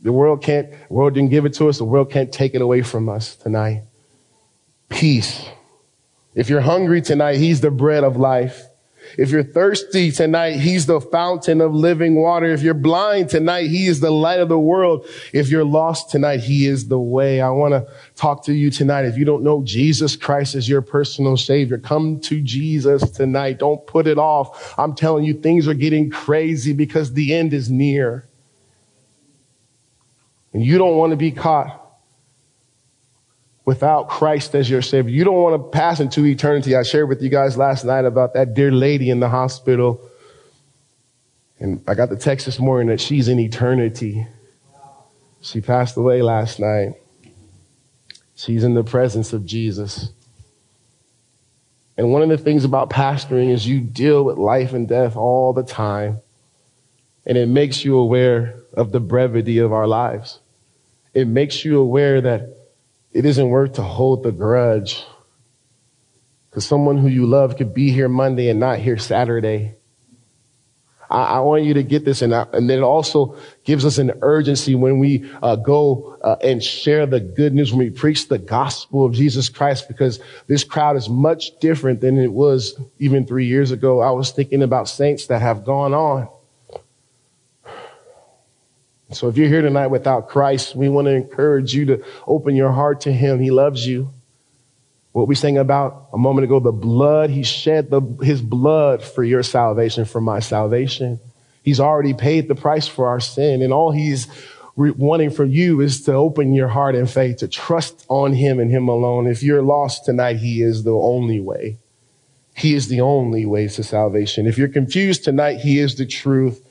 The 0.05 0.13
world 0.13 0.43
can't, 0.43 0.69
the 0.69 0.93
world 0.93 1.15
didn't 1.15 1.31
give 1.31 1.45
it 1.45 1.55
to 1.55 1.67
us. 1.67 1.79
The 1.79 1.83
world 1.83 2.11
can't 2.11 2.31
take 2.31 2.53
it 2.53 2.61
away 2.61 2.83
from 2.83 3.09
us 3.09 3.35
tonight. 3.35 3.85
Peace. 4.87 5.43
If 6.35 6.47
you're 6.47 6.61
hungry 6.61 7.01
tonight, 7.01 7.37
He's 7.37 7.59
the 7.59 7.71
bread 7.71 8.03
of 8.03 8.15
life. 8.15 8.67
If 9.17 9.31
you're 9.31 9.43
thirsty 9.43 10.11
tonight, 10.11 10.53
he's 10.53 10.87
the 10.87 10.99
fountain 10.99 11.61
of 11.61 11.75
living 11.75 12.15
water. 12.15 12.47
If 12.47 12.63
you're 12.63 12.73
blind 12.73 13.29
tonight, 13.29 13.67
he 13.67 13.85
is 13.85 13.99
the 13.99 14.09
light 14.09 14.39
of 14.39 14.49
the 14.49 14.57
world. 14.57 15.05
If 15.31 15.49
you're 15.49 15.63
lost 15.63 16.09
tonight, 16.09 16.39
he 16.39 16.65
is 16.65 16.87
the 16.87 16.99
way. 16.99 17.39
I 17.39 17.51
want 17.51 17.73
to 17.73 17.87
talk 18.15 18.43
to 18.45 18.53
you 18.53 18.71
tonight. 18.71 19.05
If 19.05 19.15
you 19.15 19.23
don't 19.23 19.43
know 19.43 19.61
Jesus 19.63 20.15
Christ 20.15 20.55
as 20.55 20.67
your 20.67 20.81
personal 20.81 21.37
savior, 21.37 21.77
come 21.77 22.19
to 22.21 22.41
Jesus 22.41 23.07
tonight. 23.11 23.59
Don't 23.59 23.85
put 23.85 24.07
it 24.07 24.17
off. 24.17 24.73
I'm 24.77 24.95
telling 24.95 25.23
you, 25.23 25.35
things 25.35 25.67
are 25.67 25.75
getting 25.75 26.09
crazy 26.09 26.73
because 26.73 27.13
the 27.13 27.35
end 27.35 27.53
is 27.53 27.69
near. 27.69 28.25
And 30.55 30.65
you 30.65 30.77
don't 30.77 30.95
want 30.95 31.11
to 31.11 31.17
be 31.17 31.31
caught 31.31 31.85
without 33.65 34.07
Christ 34.07 34.55
as 34.55 34.69
your 34.69 34.81
Savior. 34.81 35.13
You 35.13 35.25
don't 35.25 35.35
want 35.35 35.61
to 35.61 35.77
pass 35.77 35.99
into 35.99 36.25
eternity. 36.25 36.77
I 36.77 36.83
shared 36.83 37.09
with 37.09 37.21
you 37.21 37.27
guys 37.27 37.57
last 37.57 37.83
night 37.83 38.05
about 38.05 38.35
that 38.35 38.53
dear 38.53 38.71
lady 38.71 39.09
in 39.09 39.19
the 39.19 39.27
hospital. 39.27 39.99
And 41.59 41.83
I 41.89 41.93
got 41.93 42.07
the 42.07 42.15
text 42.15 42.45
this 42.45 42.57
morning 42.57 42.87
that 42.87 43.01
she's 43.01 43.27
in 43.27 43.37
eternity. 43.37 44.25
She 45.41 45.59
passed 45.59 45.97
away 45.97 46.21
last 46.21 46.57
night. 46.57 46.93
She's 48.37 48.63
in 48.63 48.75
the 48.75 48.83
presence 48.85 49.33
of 49.33 49.45
Jesus. 49.45 50.09
And 51.97 52.13
one 52.13 52.21
of 52.21 52.29
the 52.29 52.37
things 52.37 52.63
about 52.63 52.89
pastoring 52.89 53.49
is 53.49 53.67
you 53.67 53.81
deal 53.81 54.23
with 54.23 54.37
life 54.37 54.71
and 54.71 54.87
death 54.87 55.17
all 55.17 55.51
the 55.51 55.63
time. 55.63 56.19
And 57.25 57.37
it 57.37 57.49
makes 57.49 57.83
you 57.83 57.97
aware 57.97 58.55
of 58.71 58.93
the 58.93 59.01
brevity 59.01 59.57
of 59.57 59.73
our 59.73 59.85
lives. 59.85 60.39
It 61.15 61.27
makes 61.27 61.63
you 61.63 61.79
aware 61.79 62.19
that 62.19 62.57
it 63.13 63.25
isn't 63.25 63.49
worth 63.49 63.73
to 63.73 63.81
hold 63.81 64.23
the 64.23 64.33
grudge. 64.33 65.01
Because 66.49 66.65
someone 66.65 66.97
who 66.97 67.07
you 67.07 67.25
love 67.25 67.57
could 67.57 67.73
be 67.73 67.89
here 67.89 68.09
Monday 68.09 68.49
and 68.49 68.59
not 68.59 68.79
here 68.79 68.97
Saturday. 68.97 69.75
I, 71.09 71.23
I 71.23 71.39
want 71.39 71.63
you 71.63 71.75
to 71.75 71.83
get 71.83 72.03
this, 72.03 72.21
and, 72.21 72.35
I, 72.35 72.45
and 72.51 72.69
it 72.69 72.81
also 72.81 73.37
gives 73.63 73.85
us 73.85 73.97
an 73.97 74.11
urgency 74.21 74.75
when 74.75 74.99
we 74.99 75.29
uh, 75.41 75.55
go 75.55 76.17
uh, 76.21 76.35
and 76.43 76.61
share 76.61 77.05
the 77.05 77.21
good 77.21 77.53
news, 77.53 77.71
when 77.71 77.79
we 77.79 77.89
preach 77.89 78.27
the 78.27 78.37
gospel 78.37 79.05
of 79.05 79.13
Jesus 79.13 79.47
Christ, 79.47 79.87
because 79.87 80.19
this 80.47 80.65
crowd 80.65 80.97
is 80.97 81.07
much 81.07 81.57
different 81.59 82.01
than 82.01 82.17
it 82.17 82.33
was 82.33 82.77
even 82.99 83.25
three 83.25 83.45
years 83.45 83.71
ago. 83.71 84.01
I 84.01 84.11
was 84.11 84.31
thinking 84.31 84.63
about 84.63 84.89
saints 84.89 85.27
that 85.27 85.41
have 85.41 85.63
gone 85.63 85.93
on. 85.93 86.27
So 89.15 89.29
if 89.29 89.37
you're 89.37 89.47
here 89.47 89.61
tonight 89.61 89.87
without 89.87 90.27
Christ, 90.27 90.75
we 90.75 90.89
want 90.89 91.05
to 91.05 91.11
encourage 91.11 91.73
you 91.73 91.85
to 91.85 92.03
open 92.27 92.55
your 92.55 92.71
heart 92.71 93.01
to 93.01 93.11
Him. 93.13 93.39
He 93.39 93.51
loves 93.51 93.87
you. 93.87 94.09
What 95.13 95.27
we 95.29 95.35
sang 95.35 95.57
about 95.57 96.09
a 96.11 96.17
moment 96.17 96.43
ago, 96.43 96.59
the 96.59 96.73
blood, 96.73 97.29
He 97.29 97.43
shed 97.43 97.89
the, 97.89 98.01
His 98.21 98.41
blood 98.41 99.01
for 99.01 99.23
your 99.23 99.43
salvation, 99.43 100.05
for 100.05 100.19
my 100.19 100.39
salvation. 100.39 101.19
He's 101.63 101.79
already 101.79 102.13
paid 102.13 102.47
the 102.47 102.55
price 102.55 102.87
for 102.87 103.07
our 103.07 103.19
sin. 103.19 103.61
And 103.61 103.71
all 103.71 103.91
He's 103.91 104.27
re- 104.75 104.91
wanting 104.91 105.29
from 105.29 105.51
you 105.51 105.79
is 105.79 106.01
to 106.03 106.13
open 106.13 106.53
your 106.53 106.67
heart 106.67 106.95
in 106.95 107.07
faith, 107.07 107.37
to 107.37 107.47
trust 107.47 108.05
on 108.09 108.33
Him 108.33 108.59
and 108.59 108.69
Him 108.69 108.89
alone. 108.89 109.27
If 109.27 109.41
you're 109.41 109.61
lost 109.61 110.03
tonight, 110.03 110.37
He 110.37 110.61
is 110.61 110.83
the 110.83 110.91
only 110.91 111.39
way. 111.39 111.77
He 112.53 112.73
is 112.73 112.87
the 112.89 113.01
only 113.01 113.45
way 113.45 113.67
to 113.67 113.83
salvation. 113.83 114.47
If 114.47 114.57
you're 114.57 114.67
confused 114.67 115.23
tonight, 115.23 115.59
He 115.59 115.79
is 115.79 115.95
the 115.95 116.05
truth. 116.05 116.64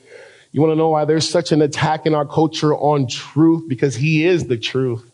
You 0.55 0.61
want 0.61 0.71
to 0.71 0.77
know 0.77 0.87
why 0.87 1.03
there's 1.03 1.29
such 1.29 1.51
an 1.51 1.61
attack 1.61 2.05
in 2.05 2.15
our 2.15 2.25
culture 2.25 2.73
on 2.73 3.07
truth? 3.07 3.67
Because 3.67 3.93
he 3.93 4.23
is 4.25 4.47
the 4.47 4.55
truth. 4.55 5.11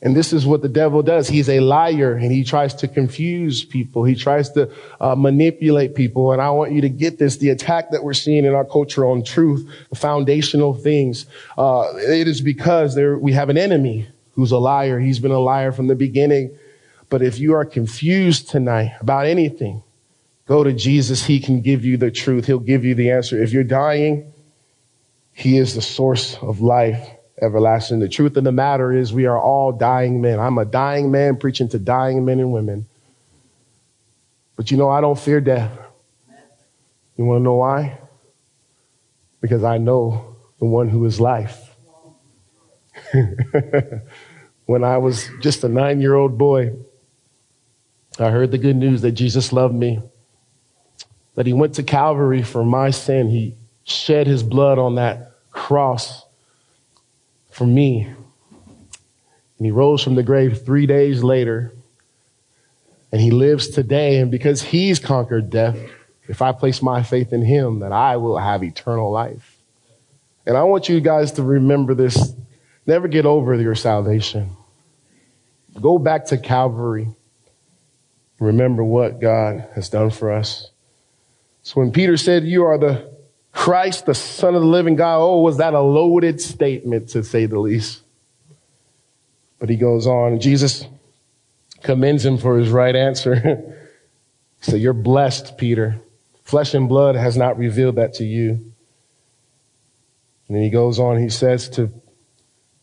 And 0.00 0.14
this 0.14 0.32
is 0.32 0.46
what 0.46 0.62
the 0.62 0.68
devil 0.68 1.02
does. 1.02 1.26
He's 1.26 1.48
a 1.48 1.58
liar 1.58 2.14
and 2.14 2.30
he 2.30 2.44
tries 2.44 2.74
to 2.74 2.86
confuse 2.86 3.64
people. 3.64 4.04
He 4.04 4.14
tries 4.14 4.50
to 4.50 4.70
uh, 5.00 5.16
manipulate 5.16 5.96
people. 5.96 6.30
And 6.30 6.40
I 6.40 6.50
want 6.50 6.70
you 6.70 6.80
to 6.82 6.88
get 6.88 7.18
this. 7.18 7.38
The 7.38 7.48
attack 7.48 7.90
that 7.90 8.04
we're 8.04 8.14
seeing 8.14 8.44
in 8.44 8.54
our 8.54 8.64
culture 8.64 9.04
on 9.04 9.24
truth, 9.24 9.68
the 9.90 9.96
foundational 9.96 10.72
things, 10.72 11.26
uh, 11.58 11.90
it 11.96 12.28
is 12.28 12.40
because 12.40 12.94
there, 12.94 13.18
we 13.18 13.32
have 13.32 13.48
an 13.48 13.58
enemy 13.58 14.06
who's 14.34 14.52
a 14.52 14.58
liar. 14.58 15.00
He's 15.00 15.18
been 15.18 15.32
a 15.32 15.40
liar 15.40 15.72
from 15.72 15.88
the 15.88 15.96
beginning. 15.96 16.56
But 17.10 17.22
if 17.22 17.40
you 17.40 17.54
are 17.54 17.64
confused 17.64 18.48
tonight 18.48 18.92
about 19.00 19.26
anything, 19.26 19.82
Go 20.48 20.64
to 20.64 20.72
Jesus. 20.72 21.22
He 21.22 21.40
can 21.40 21.60
give 21.60 21.84
you 21.84 21.98
the 21.98 22.10
truth. 22.10 22.46
He'll 22.46 22.58
give 22.58 22.82
you 22.82 22.94
the 22.94 23.10
answer. 23.10 23.40
If 23.40 23.52
you're 23.52 23.62
dying, 23.62 24.32
He 25.32 25.58
is 25.58 25.74
the 25.74 25.82
source 25.82 26.36
of 26.38 26.62
life 26.62 27.06
everlasting. 27.40 28.00
The 28.00 28.08
truth 28.08 28.34
of 28.38 28.44
the 28.44 28.52
matter 28.52 28.90
is 28.90 29.12
we 29.12 29.26
are 29.26 29.38
all 29.38 29.72
dying 29.72 30.22
men. 30.22 30.40
I'm 30.40 30.56
a 30.56 30.64
dying 30.64 31.10
man 31.10 31.36
preaching 31.36 31.68
to 31.68 31.78
dying 31.78 32.24
men 32.24 32.40
and 32.40 32.50
women. 32.50 32.86
But 34.56 34.70
you 34.70 34.78
know, 34.78 34.88
I 34.88 35.02
don't 35.02 35.18
fear 35.18 35.42
death. 35.42 35.70
You 37.18 37.24
want 37.26 37.40
to 37.40 37.44
know 37.44 37.56
why? 37.56 37.98
Because 39.42 39.62
I 39.64 39.76
know 39.76 40.34
the 40.58 40.64
one 40.64 40.88
who 40.88 41.04
is 41.04 41.20
life. 41.20 41.76
when 44.64 44.82
I 44.82 44.96
was 44.96 45.28
just 45.42 45.62
a 45.62 45.68
nine 45.68 46.00
year 46.00 46.14
old 46.14 46.38
boy, 46.38 46.72
I 48.18 48.30
heard 48.30 48.50
the 48.50 48.58
good 48.58 48.76
news 48.76 49.02
that 49.02 49.12
Jesus 49.12 49.52
loved 49.52 49.74
me 49.74 50.00
that 51.38 51.46
he 51.46 51.52
went 51.52 51.74
to 51.74 51.84
Calvary 51.84 52.42
for 52.42 52.64
my 52.64 52.90
sin. 52.90 53.30
He 53.30 53.54
shed 53.84 54.26
his 54.26 54.42
blood 54.42 54.76
on 54.76 54.96
that 54.96 55.34
cross 55.52 56.24
for 57.48 57.64
me. 57.64 58.08
And 58.08 59.64
he 59.64 59.70
rose 59.70 60.02
from 60.02 60.16
the 60.16 60.24
grave 60.24 60.64
three 60.66 60.86
days 60.86 61.22
later. 61.22 61.72
And 63.12 63.20
he 63.20 63.30
lives 63.30 63.68
today. 63.68 64.18
And 64.18 64.32
because 64.32 64.62
he's 64.62 64.98
conquered 64.98 65.48
death, 65.48 65.78
if 66.26 66.42
I 66.42 66.50
place 66.50 66.82
my 66.82 67.04
faith 67.04 67.32
in 67.32 67.44
him, 67.44 67.78
that 67.78 67.92
I 67.92 68.16
will 68.16 68.38
have 68.38 68.64
eternal 68.64 69.12
life. 69.12 69.58
And 70.44 70.56
I 70.56 70.64
want 70.64 70.88
you 70.88 70.98
guys 70.98 71.30
to 71.34 71.44
remember 71.44 71.94
this. 71.94 72.34
Never 72.84 73.06
get 73.06 73.26
over 73.26 73.54
your 73.54 73.76
salvation. 73.76 74.56
Go 75.80 75.98
back 75.98 76.26
to 76.26 76.36
Calvary. 76.36 77.06
Remember 78.40 78.82
what 78.82 79.20
God 79.20 79.68
has 79.76 79.88
done 79.88 80.10
for 80.10 80.32
us. 80.32 80.72
So 81.68 81.82
when 81.82 81.92
Peter 81.92 82.16
said, 82.16 82.44
You 82.44 82.64
are 82.64 82.78
the 82.78 83.12
Christ, 83.52 84.06
the 84.06 84.14
Son 84.14 84.54
of 84.54 84.62
the 84.62 84.66
living 84.66 84.96
God, 84.96 85.18
oh, 85.18 85.40
was 85.40 85.58
that 85.58 85.74
a 85.74 85.82
loaded 85.82 86.40
statement 86.40 87.10
to 87.10 87.22
say 87.22 87.44
the 87.44 87.58
least? 87.58 88.00
But 89.58 89.68
he 89.68 89.76
goes 89.76 90.06
on. 90.06 90.40
Jesus 90.40 90.86
commends 91.82 92.24
him 92.24 92.38
for 92.38 92.56
his 92.56 92.70
right 92.70 92.96
answer. 92.96 93.76
said, 94.60 94.80
You're 94.80 94.94
blessed, 94.94 95.58
Peter. 95.58 96.00
Flesh 96.42 96.72
and 96.72 96.88
blood 96.88 97.16
has 97.16 97.36
not 97.36 97.58
revealed 97.58 97.96
that 97.96 98.14
to 98.14 98.24
you. 98.24 98.52
And 100.48 100.56
then 100.56 100.62
he 100.62 100.70
goes 100.70 100.98
on, 100.98 101.18
he 101.18 101.28
says 101.28 101.68
to 101.70 101.92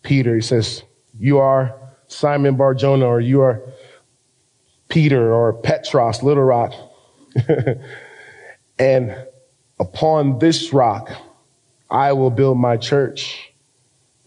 Peter, 0.04 0.36
he 0.36 0.42
says, 0.42 0.84
You 1.18 1.40
are 1.40 1.76
Simon 2.06 2.56
Barjona, 2.56 3.08
or 3.08 3.20
you 3.20 3.42
are 3.42 3.64
Peter, 4.90 5.34
or 5.34 5.54
Petros, 5.54 6.22
little 6.22 6.44
rock. 6.44 6.72
And 8.78 9.16
upon 9.80 10.40
this 10.40 10.74
rock, 10.74 11.12
I 11.90 12.14
will 12.14 12.30
build 12.30 12.58
my 12.58 12.78
church 12.78 13.54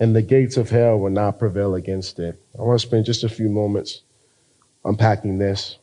and 0.00 0.14
the 0.14 0.22
gates 0.22 0.56
of 0.56 0.70
hell 0.70 0.98
will 0.98 1.10
not 1.10 1.38
prevail 1.38 1.74
against 1.74 2.18
it. 2.18 2.40
I 2.58 2.62
want 2.62 2.80
to 2.80 2.86
spend 2.86 3.04
just 3.04 3.24
a 3.24 3.28
few 3.28 3.48
moments 3.48 4.02
unpacking 4.84 5.38
this. 5.38 5.76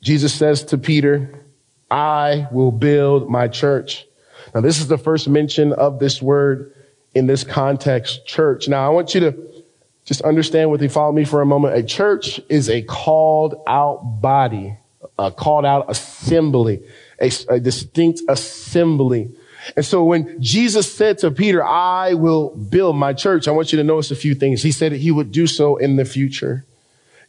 Jesus 0.00 0.32
says 0.32 0.64
to 0.64 0.78
Peter, 0.78 1.44
I 1.90 2.48
will 2.50 2.72
build 2.72 3.28
my 3.28 3.48
church. 3.48 4.06
Now, 4.54 4.60
this 4.60 4.80
is 4.80 4.88
the 4.88 4.98
first 4.98 5.28
mention 5.28 5.72
of 5.72 5.98
this 5.98 6.22
word 6.22 6.74
in 7.14 7.26
this 7.26 7.44
context, 7.44 8.26
church. 8.26 8.68
Now, 8.68 8.86
I 8.86 8.88
want 8.90 9.14
you 9.14 9.20
to 9.20 9.64
just 10.04 10.22
understand 10.22 10.70
with 10.70 10.82
you, 10.82 10.88
follow 10.88 11.12
me 11.12 11.24
for 11.24 11.42
a 11.42 11.46
moment. 11.46 11.76
A 11.76 11.82
church 11.82 12.40
is 12.48 12.68
a 12.68 12.82
called 12.82 13.62
out 13.66 14.20
body 14.20 14.76
a 15.18 15.30
called 15.30 15.64
out 15.64 15.90
assembly, 15.90 16.82
a, 17.20 17.30
a 17.48 17.60
distinct 17.60 18.22
assembly. 18.28 19.30
And 19.76 19.84
so 19.84 20.02
when 20.04 20.40
Jesus 20.42 20.92
said 20.92 21.18
to 21.18 21.30
Peter, 21.30 21.64
I 21.64 22.14
will 22.14 22.50
build 22.50 22.96
my 22.96 23.12
church, 23.12 23.46
I 23.46 23.52
want 23.52 23.72
you 23.72 23.78
to 23.78 23.84
notice 23.84 24.10
a 24.10 24.16
few 24.16 24.34
things. 24.34 24.62
He 24.62 24.72
said 24.72 24.92
that 24.92 24.98
he 24.98 25.10
would 25.10 25.30
do 25.30 25.46
so 25.46 25.76
in 25.76 25.96
the 25.96 26.04
future. 26.04 26.64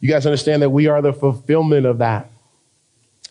You 0.00 0.08
guys 0.08 0.26
understand 0.26 0.62
that 0.62 0.70
we 0.70 0.88
are 0.88 1.00
the 1.00 1.12
fulfillment 1.12 1.86
of 1.86 1.98
that. 1.98 2.30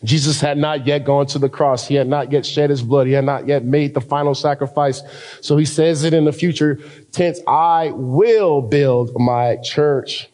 Jesus 0.02 0.40
had 0.40 0.58
not 0.58 0.86
yet 0.86 1.04
gone 1.04 1.26
to 1.26 1.38
the 1.38 1.48
cross. 1.48 1.86
He 1.86 1.94
had 1.94 2.08
not 2.08 2.32
yet 2.32 2.44
shed 2.44 2.70
his 2.70 2.82
blood. 2.82 3.06
He 3.06 3.12
had 3.12 3.24
not 3.24 3.46
yet 3.46 3.64
made 3.64 3.94
the 3.94 4.00
final 4.00 4.34
sacrifice. 4.34 5.02
So 5.40 5.56
he 5.56 5.64
says 5.64 6.04
it 6.04 6.12
in 6.12 6.24
the 6.24 6.32
future 6.32 6.78
tense, 7.12 7.40
I 7.46 7.90
will 7.94 8.60
build 8.60 9.12
my 9.14 9.56
church 9.56 10.28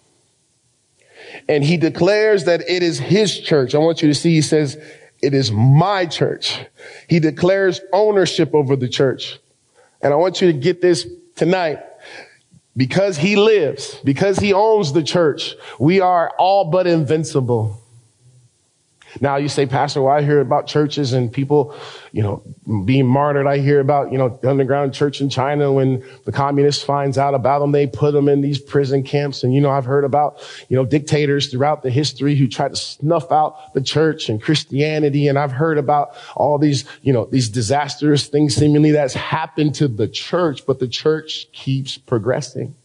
and 1.51 1.65
he 1.65 1.77
declares 1.77 2.45
that 2.45 2.61
it 2.61 2.81
is 2.85 3.01
his 3.01 3.41
church. 3.41 3.75
I 3.75 3.79
want 3.79 4.03
you 4.03 4.09
to 4.09 4.15
see, 4.15 4.35
he 4.35 4.41
says, 4.41 4.79
it 5.21 5.35
is 5.35 5.51
my 5.51 6.07
church. 6.07 6.61
He 7.09 7.19
declares 7.19 7.81
ownership 7.93 8.55
over 8.55 8.77
the 8.77 8.89
church. 8.89 9.41
And 10.01 10.13
I 10.13 10.17
want 10.17 10.41
you 10.41 10.53
to 10.53 10.57
get 10.57 10.81
this 10.81 11.09
tonight. 11.35 11.81
Because 12.77 13.17
he 13.17 13.35
lives, 13.35 13.97
because 14.05 14.39
he 14.39 14.53
owns 14.53 14.93
the 14.93 15.03
church, 15.03 15.57
we 15.81 16.01
are 16.01 16.31
all 16.39 16.71
but 16.71 16.87
invincible. 16.87 17.80
Now 19.21 19.37
you 19.37 19.49
say, 19.49 19.67
Pastor, 19.67 20.03
well, 20.03 20.15
I 20.15 20.23
hear 20.23 20.41
about 20.41 20.67
churches 20.67 21.13
and 21.13 21.33
people, 21.33 21.75
you 22.13 22.23
know, 22.23 22.43
being 22.85 23.07
martyred. 23.07 23.47
I 23.47 23.59
hear 23.59 23.81
about, 23.81 24.13
you 24.13 24.19
know, 24.19 24.39
the 24.41 24.51
underground 24.51 24.95
church 24.95 25.21
in 25.21 25.29
China 25.29 25.73
when 25.73 26.05
the 26.25 26.33
communists 26.33 26.83
finds 26.83 27.19
out 27.19 27.35
about 27.35 27.59
them, 27.59 27.73
they 27.73 27.87
put 27.87 28.13
them 28.13 28.29
in 28.29 28.41
these 28.41 28.61
prison 28.61 29.03
camps. 29.03 29.43
And, 29.43 29.55
you 29.55 29.61
know, 29.61 29.71
I've 29.71 29.85
heard 29.85 30.05
about, 30.05 30.41
you 30.69 30.77
know, 30.77 30.85
dictators 30.85 31.51
throughout 31.51 31.83
the 31.83 31.91
history 31.91 32.37
who 32.37 32.47
tried 32.47 32.71
to 32.71 32.77
snuff 32.77 33.33
out 33.33 33.75
the 33.75 33.81
church 33.81 34.29
and 34.29 34.41
Christianity. 34.41 35.27
And 35.27 35.39
I've 35.39 35.53
heard 35.53 35.79
about 35.79 36.15
all 36.37 36.59
these, 36.59 36.85
you 37.03 37.13
know, 37.13 37.25
these 37.25 37.49
disastrous 37.49 38.29
things 38.29 38.55
seemingly 38.55 38.93
that's 38.93 39.15
happened 39.15 39.75
to 39.77 39.89
the 39.89 40.09
church, 40.09 40.67
but 40.67 40.79
the 40.79 40.89
church 40.89 41.47
keeps 41.53 41.99
progressing. 41.99 42.77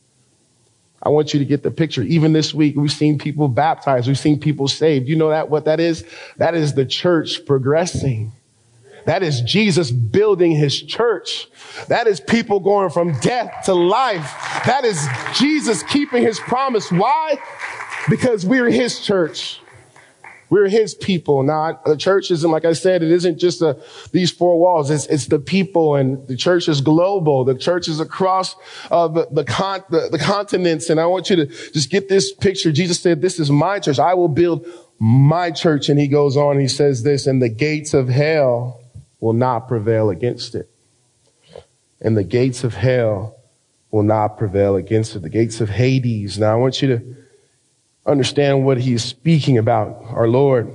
I 1.05 1.09
want 1.09 1.33
you 1.33 1.39
to 1.39 1.45
get 1.45 1.61
the 1.61 1.69
picture. 1.69 2.01
Even 2.01 2.33
this 2.33 2.51
week, 2.51 2.75
we've 2.75 2.91
seen 2.91 3.19
people 3.19 3.47
baptized. 3.47 4.07
We've 4.07 4.17
seen 4.17 4.39
people 4.39 4.67
saved. 4.67 5.07
You 5.07 5.15
know 5.15 5.29
that 5.29 5.51
what 5.51 5.65
that 5.65 5.79
is? 5.79 6.03
That 6.37 6.55
is 6.55 6.73
the 6.73 6.85
church 6.85 7.45
progressing. 7.45 8.31
That 9.05 9.21
is 9.21 9.41
Jesus 9.41 9.91
building 9.91 10.51
his 10.51 10.81
church. 10.81 11.47
That 11.89 12.07
is 12.07 12.19
people 12.19 12.59
going 12.59 12.89
from 12.89 13.19
death 13.19 13.65
to 13.65 13.75
life. 13.75 14.33
That 14.65 14.83
is 14.83 15.07
Jesus 15.37 15.83
keeping 15.83 16.23
his 16.23 16.39
promise. 16.39 16.91
Why? 16.91 17.37
Because 18.09 18.43
we're 18.43 18.71
his 18.71 18.99
church. 18.99 19.59
We're 20.55 20.69
his 20.69 20.95
people. 20.95 21.43
Now, 21.43 21.81
the 21.85 21.97
church 21.97 22.31
isn't, 22.31 22.49
like 22.49 22.63
I 22.63 22.71
said, 22.71 23.03
it 23.03 23.11
isn't 23.11 23.39
just 23.39 23.61
these 24.13 24.31
four 24.31 24.57
walls. 24.57 24.89
It's, 24.89 25.05
it's 25.07 25.25
the 25.25 25.37
people 25.37 25.95
and 25.95 26.25
the 26.29 26.37
church 26.37 26.69
is 26.69 26.79
global. 26.79 27.43
The 27.43 27.55
church 27.55 27.89
is 27.89 27.99
across 27.99 28.55
uh, 28.89 29.09
the, 29.09 29.27
the, 29.29 29.43
con- 29.43 29.83
the, 29.89 30.07
the 30.09 30.17
continents. 30.17 30.89
And 30.89 30.97
I 30.97 31.07
want 31.07 31.29
you 31.29 31.35
to 31.35 31.47
just 31.47 31.89
get 31.89 32.07
this 32.07 32.33
picture. 32.33 32.71
Jesus 32.71 33.01
said, 33.01 33.21
this 33.21 33.37
is 33.37 33.51
my 33.51 33.81
church. 33.81 33.99
I 33.99 34.13
will 34.13 34.29
build 34.29 34.65
my 34.97 35.51
church. 35.51 35.89
And 35.89 35.99
he 35.99 36.07
goes 36.07 36.37
on, 36.37 36.57
he 36.57 36.69
says 36.69 37.03
this, 37.03 37.27
and 37.27 37.41
the 37.41 37.49
gates 37.49 37.93
of 37.93 38.07
hell 38.07 38.81
will 39.19 39.33
not 39.33 39.67
prevail 39.67 40.09
against 40.09 40.55
it. 40.55 40.69
And 41.99 42.15
the 42.15 42.23
gates 42.23 42.63
of 42.63 42.75
hell 42.75 43.35
will 43.91 44.03
not 44.03 44.37
prevail 44.37 44.77
against 44.77 45.17
it. 45.17 45.21
The 45.21 45.29
gates 45.29 45.59
of 45.59 45.67
Hades. 45.67 46.39
Now 46.39 46.53
I 46.53 46.55
want 46.55 46.81
you 46.81 46.87
to 46.97 47.24
understand 48.05 48.65
what 48.65 48.77
he's 48.79 49.03
speaking 49.03 49.57
about, 49.57 50.03
our 50.09 50.27
Lord. 50.27 50.71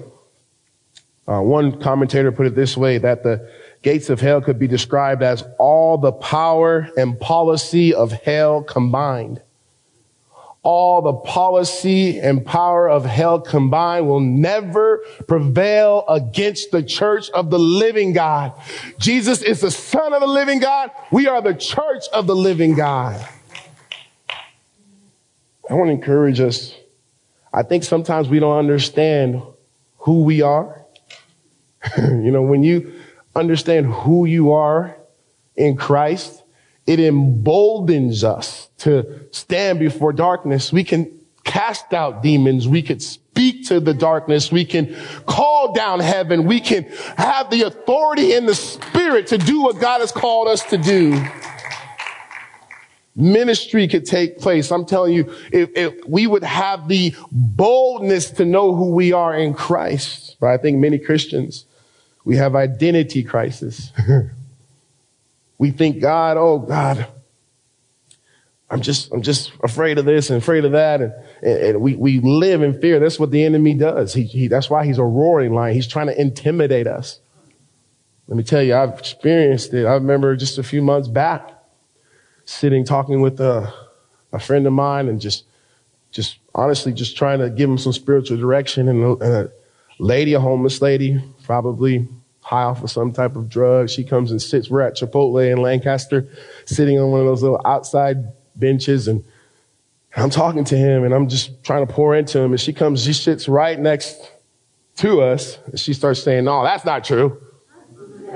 Uh, 1.27 1.41
one 1.41 1.81
commentator 1.81 2.33
put 2.33 2.47
it 2.47 2.55
this 2.55 2.77
way, 2.77 2.99
that 2.99 3.23
the 3.23 3.49
gates 3.83 4.11
of 4.11 4.21
hell 4.21 4.41
could 4.41 4.59
be 4.59 4.67
described 4.67 5.23
as 5.23 5.45
all 5.59 5.97
the 5.97 6.13
power 6.13 6.89
and 6.97 7.19
policy 7.19 7.95
of 7.95 8.13
hell 8.13 8.63
combined 8.63 9.41
all 10.63 11.01
the 11.01 11.15
policy 11.15 12.19
and 12.21 12.45
power 12.45 12.89
of 12.89 13.05
hell 13.05 13.41
combined 13.41 14.07
will 14.07 14.21
never 14.21 15.03
prevail 15.27 16.05
against 16.07 16.71
the 16.71 16.83
church 16.83 17.31
of 17.31 17.51
the 17.51 17.59
living 17.59 18.13
God. 18.13 18.53
Jesus 18.99 19.41
is 19.41 19.61
the 19.61 19.71
son 19.71 20.13
of 20.13 20.21
the 20.21 20.27
living 20.27 20.61
God. 20.61 20.91
We 21.11 21.27
are 21.29 21.41
the 21.41 21.55
church 21.55 22.05
of 22.13 22.27
the 22.27 22.37
living 22.37 22.75
God. 22.75 23.27
I 25.69 25.75
want 25.75 25.89
to 25.89 25.93
encourage 25.93 26.41
us. 26.41 26.75
I 27.53 27.63
think 27.63 27.85
sometimes 27.85 28.29
we 28.29 28.39
don't 28.39 28.59
understand 28.59 29.43
who 29.99 30.23
we 30.23 30.43
are. 30.43 30.85
you 31.99 32.31
know, 32.31 32.43
when 32.43 32.63
you 32.63 32.93
understand 33.35 33.87
who 33.87 34.25
you 34.25 34.53
are 34.53 34.97
in 35.57 35.77
Christ, 35.77 36.43
it 36.87 37.01
emboldens 37.01 38.25
us 38.25 38.69
to 38.79 39.27
stand 39.31 39.79
before 39.79 40.13
darkness. 40.13 40.73
We 40.73 40.85
can 40.85 41.21
cast 41.45 41.93
out 41.93 42.23
demons. 42.23 42.69
We 42.69 42.83
could 42.83 43.03
speak 43.03 43.67
to 43.67 43.81
the 43.81 43.95
darkness. 43.95 44.53
We 44.53 44.65
can 44.65 44.95
call 45.27 45.73
down 45.73 46.01
heaven. 46.01 46.47
We 46.47 46.61
can 46.61 46.85
have 47.17 47.51
the 47.51 47.63
authority 47.63 48.35
in 48.35 48.47
the 48.47 48.55
spirit 48.55 49.29
to 49.29 49.39
do 49.39 49.63
what 49.63 49.81
God 49.81 50.01
has 50.01 50.13
called 50.13 50.49
us 50.49 50.63
to 50.67 50.79
do. 50.79 51.13
Ministry 53.17 53.89
could 53.89 54.07
take 54.07 54.39
place. 54.39 54.71
I'm 54.71 54.87
telling 54.87 55.13
you, 55.13 55.35
if, 55.53 55.71
if 55.75 56.05
we 56.07 56.27
would 56.27 56.45
have 56.45 56.89
the 56.89 57.15
boldness 57.33 58.31
to 58.33 58.45
know 58.45 58.75
who 58.75 58.91
we 58.95 59.13
are 59.13 59.35
in 59.35 59.53
Christ. 59.53 60.37
But 60.41 60.51
I 60.51 60.57
think 60.57 60.79
many 60.79 60.99
Christians, 60.99 61.67
we 62.25 62.37
have 62.37 62.55
identity 62.55 63.25
crisis. 63.25 63.91
we 65.59 65.73
think 65.73 66.01
God, 66.01 66.37
oh 66.37 66.61
God, 66.61 67.09
I'm 68.71 68.81
just, 68.81 69.13
I'm 69.13 69.23
just 69.23 69.51
afraid 69.65 69.99
of 69.99 70.05
this 70.05 70.31
and 70.31 70.39
afraid 70.39 70.65
of 70.65 70.73
that. 70.73 71.01
And, 71.01 71.13
and, 71.43 71.81
we, 71.81 71.97
we 71.97 72.21
live 72.21 72.63
in 72.63 72.81
fear. 72.81 73.01
That's 73.01 73.19
what 73.19 73.33
the 73.33 73.45
enemy 73.45 73.75
does. 73.75 74.15
He, 74.15 74.23
he, 74.23 74.47
that's 74.47 74.71
why 74.71 74.87
he's 74.87 74.99
a 74.99 75.05
roaring 75.05 75.53
lion. 75.53 75.75
He's 75.75 75.89
trying 75.89 76.07
to 76.07 76.19
intimidate 76.19 76.87
us. 76.87 77.19
Let 78.29 78.37
me 78.37 78.45
tell 78.45 78.63
you, 78.63 78.77
I've 78.77 78.97
experienced 78.97 79.75
it. 79.75 79.85
I 79.85 79.95
remember 79.95 80.37
just 80.37 80.59
a 80.59 80.63
few 80.63 80.81
months 80.81 81.09
back 81.09 81.60
sitting 82.51 82.85
talking 82.85 83.21
with 83.21 83.41
a, 83.41 83.73
a 84.33 84.39
friend 84.41 84.67
of 84.67 84.73
mine 84.73 85.09
and 85.09 85.21
just, 85.21 85.45
just 86.11 86.39
honestly 86.53 86.93
just 86.93 87.17
trying 87.17 87.39
to 87.39 87.49
give 87.49 87.71
him 87.71 87.79
some 87.79 87.93
spiritual 87.93 88.37
direction. 88.37 88.89
And 88.89 89.23
a, 89.23 89.53
lady, 90.01 90.35
a 90.35 90.41
homeless 90.41 90.83
lady, 90.83 91.23
probably 91.45 92.09
high 92.41 92.65
off 92.65 92.83
of 92.83 92.91
some 92.91 93.13
type 93.13 93.37
of 93.37 93.49
drug. 93.49 93.89
She 93.89 94.03
comes 94.03 94.33
and 94.33 94.43
sits. 94.43 94.69
We're 94.69 94.81
at 94.81 94.97
Chipotle 94.97 95.51
in 95.51 95.63
Lancaster, 95.63 96.27
sitting 96.65 96.99
on 96.99 97.13
one 97.13 97.21
of 97.21 97.27
those 97.27 97.43
little 97.43 97.61
outside 97.65 98.33
benches 98.57 99.07
and 99.07 99.25
I'm 100.17 100.31
talking 100.31 100.65
to 100.65 100.77
him 100.77 101.05
and 101.05 101.15
I'm 101.15 101.29
just 101.29 101.63
trying 101.63 101.87
to 101.87 101.93
pour 101.93 102.17
into 102.17 102.41
him. 102.41 102.51
And 102.51 102.61
she 102.61 102.73
comes, 102.73 103.05
she 103.05 103.13
sits 103.13 103.47
right 103.47 103.79
next 103.79 104.29
to 104.97 105.23
us. 105.23 105.57
And 105.67 105.79
she 105.79 105.95
starts 105.95 106.21
saying, 106.21 106.45
no, 106.45 106.65
that's 106.65 106.85
not 106.85 107.05
true. 107.05 107.41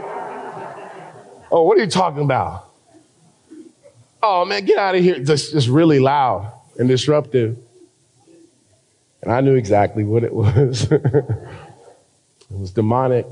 oh, 1.50 1.62
what 1.64 1.76
are 1.76 1.80
you 1.80 1.90
talking 1.90 2.22
about? 2.22 2.73
Oh 4.26 4.46
man, 4.46 4.64
get 4.64 4.78
out 4.78 4.94
of 4.94 5.02
here. 5.02 5.18
Just, 5.18 5.52
just 5.52 5.68
really 5.68 5.98
loud 5.98 6.50
and 6.78 6.88
disruptive. 6.88 7.58
And 9.20 9.30
I 9.30 9.42
knew 9.42 9.54
exactly 9.54 10.02
what 10.02 10.24
it 10.24 10.32
was. 10.34 10.90
it 10.90 11.02
was 12.48 12.70
demonic. 12.70 13.26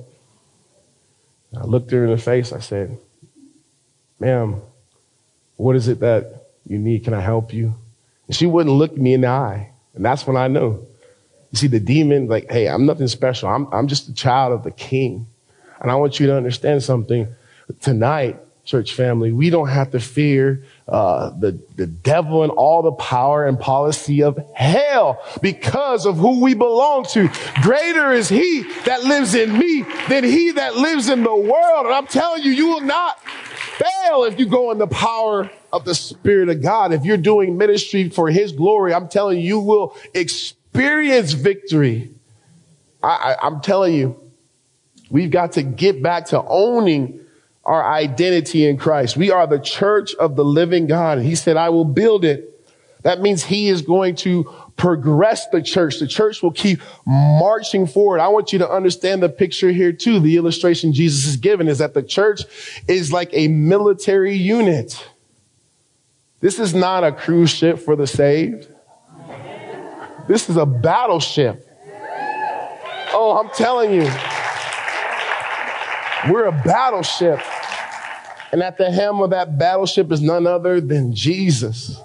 I 1.56 1.64
looked 1.64 1.90
her 1.92 2.04
in 2.04 2.10
the 2.10 2.18
face. 2.18 2.52
I 2.52 2.60
said, 2.60 2.98
ma'am, 4.20 4.60
what 5.56 5.76
is 5.76 5.88
it 5.88 6.00
that 6.00 6.48
you 6.66 6.76
need? 6.78 7.04
Can 7.04 7.14
I 7.14 7.22
help 7.22 7.54
you? 7.54 7.74
And 8.26 8.36
she 8.36 8.44
wouldn't 8.44 8.74
look 8.74 8.94
me 8.94 9.14
in 9.14 9.22
the 9.22 9.28
eye. 9.28 9.72
And 9.94 10.04
that's 10.04 10.26
when 10.26 10.36
I 10.36 10.48
knew. 10.48 10.86
You 11.52 11.56
see, 11.56 11.68
the 11.68 11.80
demon, 11.80 12.28
like, 12.28 12.50
hey, 12.50 12.68
I'm 12.68 12.84
nothing 12.84 13.08
special. 13.08 13.48
I'm, 13.48 13.66
I'm 13.72 13.88
just 13.88 14.10
a 14.10 14.14
child 14.14 14.52
of 14.52 14.62
the 14.62 14.70
king. 14.70 15.26
And 15.80 15.90
I 15.90 15.94
want 15.94 16.20
you 16.20 16.26
to 16.26 16.36
understand 16.36 16.82
something. 16.82 17.34
Tonight, 17.80 18.38
church 18.64 18.94
family, 18.94 19.32
we 19.32 19.50
don't 19.50 19.68
have 19.68 19.90
to 19.90 20.00
fear 20.00 20.64
uh, 20.92 21.30
the, 21.38 21.58
the 21.76 21.86
devil 21.86 22.42
and 22.42 22.52
all 22.52 22.82
the 22.82 22.92
power 22.92 23.46
and 23.46 23.58
policy 23.58 24.22
of 24.22 24.38
hell 24.54 25.18
because 25.40 26.04
of 26.04 26.18
who 26.18 26.42
we 26.42 26.52
belong 26.52 27.06
to. 27.06 27.30
Greater 27.62 28.12
is 28.12 28.28
he 28.28 28.62
that 28.84 29.02
lives 29.02 29.34
in 29.34 29.58
me 29.58 29.86
than 30.10 30.22
he 30.22 30.50
that 30.50 30.76
lives 30.76 31.08
in 31.08 31.22
the 31.22 31.34
world. 31.34 31.86
And 31.86 31.94
I'm 31.94 32.06
telling 32.06 32.42
you, 32.42 32.50
you 32.50 32.68
will 32.68 32.82
not 32.82 33.18
fail 33.24 34.24
if 34.24 34.38
you 34.38 34.44
go 34.44 34.70
in 34.70 34.76
the 34.76 34.86
power 34.86 35.50
of 35.72 35.86
the 35.86 35.94
Spirit 35.94 36.50
of 36.50 36.60
God. 36.60 36.92
If 36.92 37.06
you're 37.06 37.16
doing 37.16 37.56
ministry 37.56 38.10
for 38.10 38.28
His 38.28 38.52
glory, 38.52 38.92
I'm 38.92 39.08
telling 39.08 39.38
you, 39.38 39.44
you 39.44 39.60
will 39.60 39.96
experience 40.12 41.32
victory. 41.32 42.10
I, 43.02 43.08
I, 43.40 43.46
I'm 43.46 43.62
telling 43.62 43.94
you, 43.94 44.20
we've 45.10 45.30
got 45.30 45.52
to 45.52 45.62
get 45.62 46.02
back 46.02 46.26
to 46.26 46.42
owning 46.42 47.21
our 47.64 47.84
identity 47.84 48.66
in 48.66 48.76
Christ. 48.76 49.16
We 49.16 49.30
are 49.30 49.46
the 49.46 49.58
church 49.58 50.14
of 50.16 50.36
the 50.36 50.44
living 50.44 50.86
God. 50.86 51.18
He 51.18 51.34
said, 51.34 51.56
I 51.56 51.68
will 51.68 51.84
build 51.84 52.24
it. 52.24 52.48
That 53.02 53.20
means 53.20 53.44
he 53.44 53.68
is 53.68 53.82
going 53.82 54.16
to 54.16 54.52
progress 54.76 55.48
the 55.48 55.60
church. 55.60 55.98
The 55.98 56.06
church 56.06 56.42
will 56.42 56.52
keep 56.52 56.80
marching 57.06 57.86
forward. 57.86 58.20
I 58.20 58.28
want 58.28 58.52
you 58.52 58.60
to 58.60 58.70
understand 58.70 59.22
the 59.22 59.28
picture 59.28 59.70
here 59.70 59.92
too. 59.92 60.20
The 60.20 60.36
illustration 60.36 60.92
Jesus 60.92 61.26
is 61.26 61.36
given 61.36 61.68
is 61.68 61.78
that 61.78 61.94
the 61.94 62.02
church 62.02 62.42
is 62.88 63.12
like 63.12 63.30
a 63.32 63.48
military 63.48 64.36
unit. 64.36 65.08
This 66.40 66.58
is 66.58 66.74
not 66.74 67.04
a 67.04 67.12
cruise 67.12 67.50
ship 67.50 67.78
for 67.78 67.96
the 67.96 68.06
saved. 68.06 68.68
This 70.28 70.48
is 70.48 70.56
a 70.56 70.66
battleship. 70.66 71.68
Oh, 73.14 73.40
I'm 73.40 73.50
telling 73.50 73.92
you. 73.92 74.10
We're 76.28 76.46
a 76.46 76.52
battleship. 76.52 77.40
And 78.52 78.62
at 78.62 78.76
the 78.76 78.90
helm 78.90 79.22
of 79.22 79.30
that 79.30 79.58
battleship 79.58 80.12
is 80.12 80.20
none 80.20 80.46
other 80.46 80.80
than 80.80 81.14
Jesus. 81.14 81.98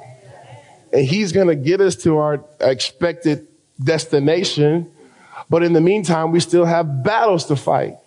And 0.93 1.06
he's 1.06 1.32
going 1.32 1.47
to 1.47 1.56
get 1.56 1.82
us 1.82 1.95
to 1.97 2.17
our 2.17 2.43
expected 2.60 3.47
destination. 3.84 4.91
But 5.49 5.63
in 5.63 5.73
the 5.73 5.82
meantime, 5.82 6.32
we 6.32 6.39
still 6.39 6.65
have 6.65 7.03
battles 7.03 7.45
to 7.45 7.56
fight. 7.56 7.97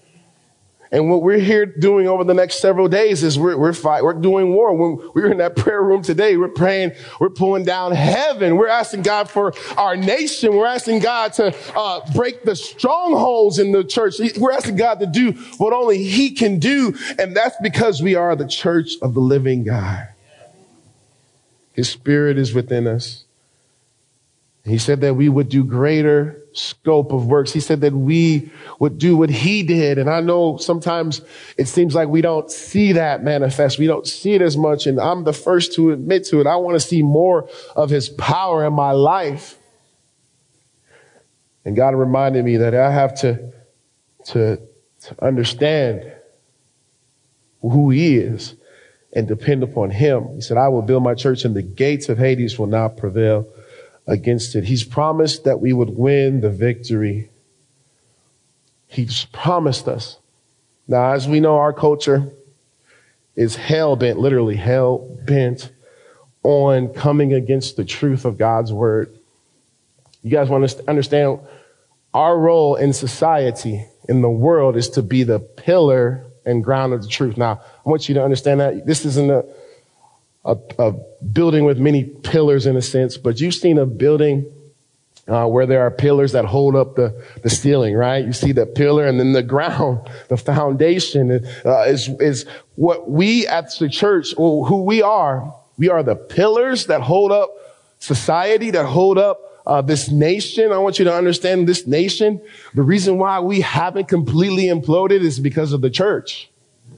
And 0.93 1.09
what 1.09 1.23
we're 1.23 1.39
here 1.39 1.67
doing 1.67 2.09
over 2.09 2.25
the 2.25 2.35
next 2.35 2.59
several 2.59 2.89
days 2.89 3.23
is 3.23 3.39
we're, 3.39 3.57
we're 3.57 3.73
fight, 3.73 4.03
we're 4.03 4.13
doing 4.15 4.53
war. 4.53 4.75
When 4.75 5.11
we 5.15 5.23
were 5.23 5.31
in 5.31 5.39
that 5.39 5.55
prayer 5.55 5.83
room 5.83 6.03
today, 6.03 6.37
we're 6.37 6.49
praying, 6.49 6.93
we're 7.21 7.31
pulling 7.31 7.65
down 7.65 7.93
heaven. 7.93 8.57
We're 8.57 8.69
asking 8.69 9.03
God 9.03 9.31
for 9.31 9.53
our 9.77 9.97
nation. 9.97 10.57
We're 10.57 10.67
asking 10.67 10.99
God 10.99 11.33
to 11.35 11.55
uh, 11.77 12.01
break 12.13 12.43
the 12.43 12.57
strongholds 12.57 13.61
in 13.61 13.71
the 13.71 13.85
church. 13.85 14.17
We're 14.37 14.51
asking 14.51 14.77
God 14.77 14.99
to 14.99 15.07
do 15.07 15.33
what 15.59 15.73
only 15.73 16.03
He 16.03 16.33
can 16.33 16.59
do. 16.59 16.97
And 17.21 17.37
that's 17.37 17.57
because 17.63 18.03
we 18.03 18.17
are 18.17 18.35
the 18.35 18.49
church 18.49 18.95
of 19.01 19.15
the 19.15 19.21
living 19.21 19.63
God. 19.63 20.09
His 21.73 21.89
spirit 21.89 22.37
is 22.37 22.53
within 22.53 22.89
us. 22.89 23.25
He 24.65 24.77
said 24.77 25.01
that 25.03 25.15
we 25.15 25.29
would 25.29 25.49
do 25.49 25.63
greater 25.63 26.40
scope 26.53 27.13
of 27.13 27.27
works. 27.27 27.53
He 27.53 27.61
said 27.61 27.81
that 27.83 27.93
we 27.93 28.51
would 28.79 28.99
do 28.99 29.17
what 29.17 29.31
he 29.31 29.63
did. 29.63 29.99
And 29.99 30.09
I 30.09 30.21
know 30.21 30.57
sometimes 30.57 31.21
it 31.57 31.69
seems 31.69 31.95
like 31.95 32.09
we 32.09 32.21
don't 32.21 32.51
see 32.51 32.93
that 32.93 33.23
manifest. 33.23 33.79
We 33.79 33.87
don't 33.87 34.07
see 34.07 34.35
it 34.35 34.43
as 34.43 34.57
much. 34.57 34.87
And 34.87 35.01
I'm 35.01 35.25
the 35.25 35.33
first 35.33 35.75
to 35.75 35.91
admit 35.93 36.25
to 36.27 36.41
it. 36.41 36.47
I 36.47 36.57
want 36.57 36.81
to 36.81 36.81
see 36.81 37.03
more 37.03 37.49
of 37.77 37.91
his 37.91 38.09
power 38.09 38.67
in 38.67 38.73
my 38.73 38.93
life. 38.93 39.59
And 41.65 41.77
God 41.77 41.95
reminded 41.95 42.45
me 42.45 42.59
that 42.59 42.75
I 42.75 42.91
have 42.91 43.15
to, 43.21 43.53
to, 44.27 44.57
to 45.03 45.25
understand 45.25 46.13
who 47.63 47.91
he 47.91 48.17
is 48.17 48.55
and 49.13 49.27
depend 49.27 49.63
upon 49.63 49.91
him. 49.91 50.35
He 50.37 50.41
said, 50.41 50.57
I 50.57 50.69
will 50.69 50.83
build 50.83 51.03
my 51.03 51.15
church 51.15 51.45
and 51.45 51.55
the 51.55 51.63
gates 51.63 52.09
of 52.09 52.19
Hades 52.19 52.59
will 52.59 52.67
not 52.67 52.97
prevail 52.97 53.47
against 54.11 54.57
it. 54.57 54.65
He's 54.65 54.83
promised 54.83 55.45
that 55.45 55.61
we 55.61 55.73
would 55.73 55.91
win 55.91 56.41
the 56.41 56.51
victory. 56.51 57.31
He's 58.89 59.27
promised 59.27 59.87
us. 59.87 60.19
Now, 60.89 61.13
as 61.13 61.29
we 61.29 61.39
know, 61.39 61.57
our 61.57 61.73
culture 61.73 62.33
is 63.37 63.55
hell 63.55 63.95
bent, 63.95 64.19
literally 64.19 64.57
hell 64.57 64.99
bent 65.25 65.71
on 66.43 66.93
coming 66.93 67.33
against 67.33 67.77
the 67.77 67.85
truth 67.85 68.25
of 68.25 68.37
God's 68.37 68.73
word. 68.73 69.17
You 70.23 70.31
guys 70.31 70.49
want 70.49 70.69
to 70.69 70.91
understand 70.91 71.39
our 72.13 72.37
role 72.37 72.75
in 72.75 72.93
society, 72.93 73.87
in 74.09 74.23
the 74.23 74.29
world, 74.29 74.77
is 74.77 74.91
to 74.91 75.03
be 75.03 75.23
the 75.23 75.39
pillar 75.39 76.27
and 76.45 76.65
ground 76.65 76.93
of 76.93 77.03
the 77.03 77.09
truth. 77.09 77.37
Now, 77.37 77.61
I 77.87 77.89
want 77.89 78.09
you 78.09 78.17
to 78.17 78.25
understand 78.25 78.59
that 78.59 78.85
this 78.85 79.05
isn't 79.05 79.31
a, 79.31 79.45
a, 80.45 80.57
a 80.79 80.93
building 81.33 81.65
with 81.65 81.79
many 81.79 82.05
pillars 82.05 82.67
in 82.67 82.77
a 82.77 82.83
sense, 82.83 83.17
but 83.17 83.41
you've 83.41 83.55
seen 83.55 83.79
a 83.79 83.87
building 83.87 84.51
uh, 85.29 85.47
where 85.47 85.67
there 85.67 85.81
are 85.83 85.91
pillars 85.91 86.33
that 86.33 86.45
hold 86.45 86.75
up 86.75 86.97
the, 86.97 87.25
the 87.43 87.51
ceiling, 87.51 87.95
right? 87.95 88.25
You 88.25 88.33
see 88.33 88.53
the 88.53 88.67
pillar 88.67 89.07
and 89.07 89.21
then 89.21 89.33
the 89.33 89.43
ground, 89.43 90.09
the 90.29 90.37
foundation 90.37 91.47
uh, 91.65 91.83
is, 91.83 92.09
is 92.21 92.47
what 92.75 93.11
we 93.11 93.47
at 93.47 93.73
the 93.79 93.89
church, 93.89 94.35
or 94.37 94.67
who 94.67 94.83
we 94.83 95.03
are. 95.03 95.55
We 95.79 95.89
are 95.89 96.03
the 96.03 96.17
pillars 96.17 96.87
that 96.87 97.01
hold 97.01 97.33
up 97.33 97.51
society, 98.01 98.71
that 98.71 98.87
hold 98.87 99.19
up 99.19 99.41
uh, 99.67 99.83
this 99.83 100.11
nation. 100.11 100.73
I 100.73 100.79
want 100.79 100.99
you 100.99 101.05
to 101.05 101.15
understand 101.15 101.69
this 101.69 101.87
nation. 101.87 102.41
The 102.75 102.83
reason 102.83 103.19
why 103.19 103.41
we 103.41 103.61
haven't 103.61 104.09
completely 104.09 104.65
imploded 104.65 105.21
is 105.21 105.39
because 105.39 105.73
of 105.73 105.81
the 105.81 105.91
church, 105.91 106.51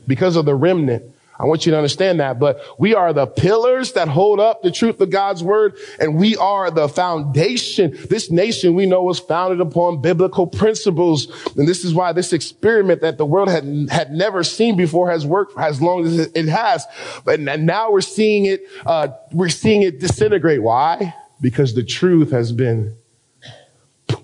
because 0.07 0.37
of 0.37 0.47
the 0.47 0.55
remnant. 0.55 1.05
I 1.43 1.47
want 1.47 1.67
you 1.67 1.73
to 1.73 1.77
understand 1.77 2.21
that, 2.21 2.39
but 2.39 2.61
we 2.79 2.95
are 2.95 3.13
the 3.13 3.27
pillars 3.27 3.95
that 3.95 4.07
hold 4.07 4.39
up 4.39 4.63
the 4.63 4.71
truth 4.71 5.01
of 5.01 5.11
God's 5.11 5.43
word, 5.43 5.77
and 5.99 6.15
we 6.15 6.37
are 6.37 6.71
the 6.71 6.89
foundation. 6.89 7.99
This 8.09 8.31
nation 8.31 8.75
we 8.75 8.87
know 8.87 9.03
was 9.03 9.19
founded 9.19 9.61
upon 9.61 10.01
biblical 10.01 10.47
principles, 10.47 11.27
and 11.57 11.67
this 11.67 11.85
is 11.85 11.95
why 11.95 12.13
this 12.13 12.33
experiment 12.33 13.01
that 13.01 13.19
the 13.19 13.27
world 13.27 13.49
had 13.49 13.65
had 13.91 14.13
never 14.13 14.45
seen 14.45 14.77
before 14.77 15.11
has 15.11 15.27
worked 15.27 15.59
as 15.59 15.83
long 15.83 16.07
as 16.07 16.17
it 16.17 16.47
has. 16.47 16.87
But 17.25 17.41
now 17.41 17.91
we're 17.91 18.03
seeing 18.03 18.45
it, 18.45 18.61
uh, 18.87 19.09
we're 19.33 19.49
seeing 19.49 19.83
it 19.83 19.99
disintegrate. 19.99 20.63
Why? 20.63 21.13
Because 21.41 21.75
the 21.75 21.83
truth 21.83 22.31
has 22.31 22.53
been, 22.53 22.97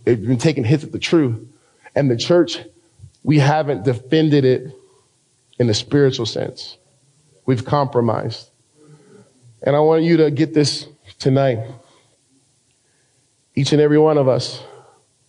it's 0.07 0.24
been 0.24 0.38
taking 0.38 0.62
hits 0.62 0.85
at 0.85 0.92
the 0.92 1.00
truth, 1.00 1.44
and 1.96 2.09
the 2.09 2.16
church, 2.16 2.61
we 3.24 3.40
haven't 3.40 3.83
defended 3.83 4.44
it 4.44 4.72
in 5.59 5.68
a 5.68 5.74
spiritual 5.74 6.24
sense. 6.24 6.78
We've 7.48 7.64
compromised. 7.64 8.50
And 9.62 9.74
I 9.74 9.80
want 9.80 10.02
you 10.02 10.18
to 10.18 10.30
get 10.30 10.52
this 10.52 10.87
tonight. 11.18 11.61
Each 13.54 13.72
and 13.72 13.80
every 13.80 13.98
one 13.98 14.18
of 14.18 14.28
us, 14.28 14.62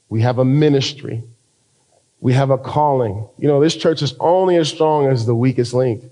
we 0.10 0.20
have 0.24 0.38
a 0.38 0.44
ministry. 0.44 1.24
We 2.20 2.34
have 2.34 2.50
a 2.50 2.58
calling. 2.58 3.26
You 3.38 3.48
know, 3.48 3.62
this 3.62 3.74
church 3.74 4.02
is 4.02 4.16
only 4.20 4.58
as 4.58 4.68
strong 4.68 5.08
as 5.08 5.26
the 5.26 5.34
weakest 5.34 5.74
link. 5.74 6.04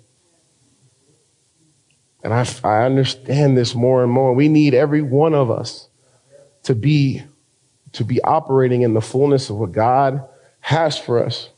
And 2.23 2.33
I, 2.33 2.47
I 2.63 2.85
understand 2.85 3.57
this 3.57 3.75
more 3.75 4.01
and 4.01 4.09
more. 4.09 4.31
We 4.31 4.47
need 4.47 4.73
every 4.73 5.01
one 5.01 5.33
of 5.33 5.51
us 5.51 5.89
to 6.63 6.73
be, 6.73 7.21
to 7.91 8.05
be 8.05 8.21
operating 8.21 8.83
in 8.83 8.93
the 8.93 9.01
fullness 9.01 9.49
of 9.49 9.57
what 9.57 9.73
God 9.73 10.25
has 10.61 10.97
for 10.97 11.21
us. 11.21 11.49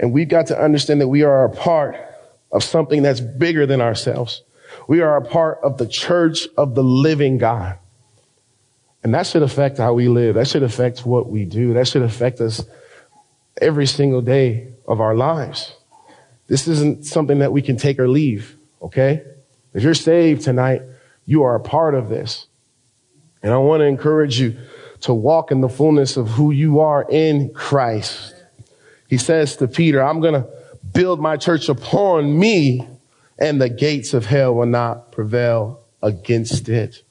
And 0.00 0.12
we've 0.12 0.28
got 0.28 0.48
to 0.48 0.60
understand 0.60 1.00
that 1.00 1.06
we 1.06 1.22
are 1.22 1.44
a 1.44 1.50
part 1.50 2.09
of 2.52 2.64
something 2.64 3.02
that's 3.02 3.20
bigger 3.20 3.66
than 3.66 3.80
ourselves. 3.80 4.42
We 4.88 5.00
are 5.00 5.16
a 5.16 5.24
part 5.24 5.58
of 5.62 5.78
the 5.78 5.86
church 5.86 6.48
of 6.56 6.74
the 6.74 6.82
living 6.82 7.38
God. 7.38 7.78
And 9.02 9.14
that 9.14 9.26
should 9.26 9.42
affect 9.42 9.78
how 9.78 9.94
we 9.94 10.08
live. 10.08 10.34
That 10.34 10.48
should 10.48 10.62
affect 10.62 11.06
what 11.06 11.28
we 11.28 11.44
do. 11.44 11.74
That 11.74 11.88
should 11.88 12.02
affect 12.02 12.40
us 12.40 12.62
every 13.60 13.86
single 13.86 14.20
day 14.20 14.72
of 14.86 15.00
our 15.00 15.14
lives. 15.14 15.74
This 16.48 16.66
isn't 16.66 17.06
something 17.06 17.38
that 17.38 17.52
we 17.52 17.62
can 17.62 17.76
take 17.76 17.98
or 17.98 18.08
leave, 18.08 18.56
okay? 18.82 19.22
If 19.72 19.82
you're 19.82 19.94
saved 19.94 20.42
tonight, 20.42 20.82
you 21.24 21.44
are 21.44 21.54
a 21.54 21.60
part 21.60 21.94
of 21.94 22.08
this. 22.08 22.46
And 23.42 23.52
I 23.52 23.58
want 23.58 23.80
to 23.80 23.84
encourage 23.84 24.40
you 24.40 24.56
to 25.02 25.14
walk 25.14 25.50
in 25.50 25.60
the 25.60 25.68
fullness 25.68 26.16
of 26.16 26.28
who 26.28 26.50
you 26.50 26.80
are 26.80 27.06
in 27.08 27.54
Christ. 27.54 28.34
He 29.08 29.16
says 29.16 29.56
to 29.56 29.68
Peter, 29.68 30.02
I'm 30.02 30.20
going 30.20 30.34
to 30.34 30.48
build 30.92 31.20
my 31.20 31.36
church 31.36 31.68
upon 31.68 32.38
me 32.38 32.86
and 33.38 33.60
the 33.60 33.68
gates 33.68 34.14
of 34.14 34.26
hell 34.26 34.54
will 34.54 34.66
not 34.66 35.12
prevail 35.12 35.80
against 36.02 36.68
it. 36.68 37.02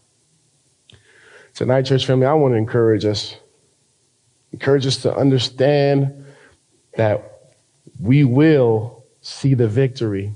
Tonight, 1.53 1.83
church 1.83 2.05
family, 2.05 2.25
I 2.25 2.33
want 2.33 2.53
to 2.53 2.57
encourage 2.57 3.03
us, 3.03 3.35
encourage 4.53 4.85
us 4.85 4.97
to 5.03 5.15
understand 5.15 6.25
that 6.95 7.39
we 7.99 8.23
will 8.23 9.03
see 9.21 9.55
the 9.55 9.67
victory. 9.67 10.33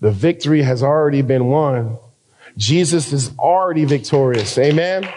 The 0.00 0.10
victory 0.10 0.62
has 0.62 0.82
already 0.82 1.22
been 1.22 1.46
won. 1.46 1.98
Jesus 2.56 3.12
is 3.12 3.32
already 3.38 3.84
victorious. 3.84 4.56
Amen. 4.58 5.08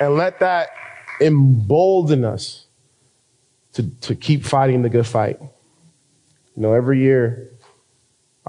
And 0.00 0.14
let 0.14 0.40
that 0.40 0.68
embolden 1.20 2.24
us 2.24 2.66
to, 3.74 3.88
to 4.00 4.14
keep 4.14 4.44
fighting 4.44 4.82
the 4.82 4.88
good 4.88 5.06
fight. 5.06 5.38
You 5.40 6.62
know, 6.62 6.72
every 6.72 7.00
year 7.00 7.50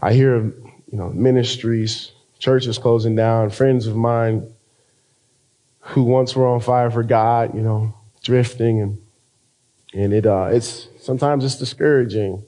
I 0.02 0.14
hear 0.14 0.38
you 0.38 0.98
know, 0.98 1.10
ministries, 1.10 2.12
churches 2.40 2.78
closing 2.78 3.16
down, 3.16 3.50
friends 3.50 3.88
of 3.88 3.96
mine 3.96 4.52
who 5.80 6.04
once 6.04 6.36
were 6.36 6.48
on 6.48 6.60
fire 6.60 6.90
for 6.90 7.04
God, 7.04 7.56
you 7.56 7.62
know, 7.62 7.94
drifting 8.24 8.82
and, 8.82 9.02
and 9.94 10.14
it, 10.14 10.26
uh, 10.26 10.50
it's, 10.52 10.88
sometimes 11.00 11.44
it's 11.44 11.58
discouraging. 11.58 12.44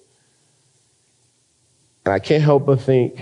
And 2.05 2.13
I 2.13 2.19
can't 2.19 2.43
help 2.43 2.65
but 2.65 2.81
think 2.81 3.19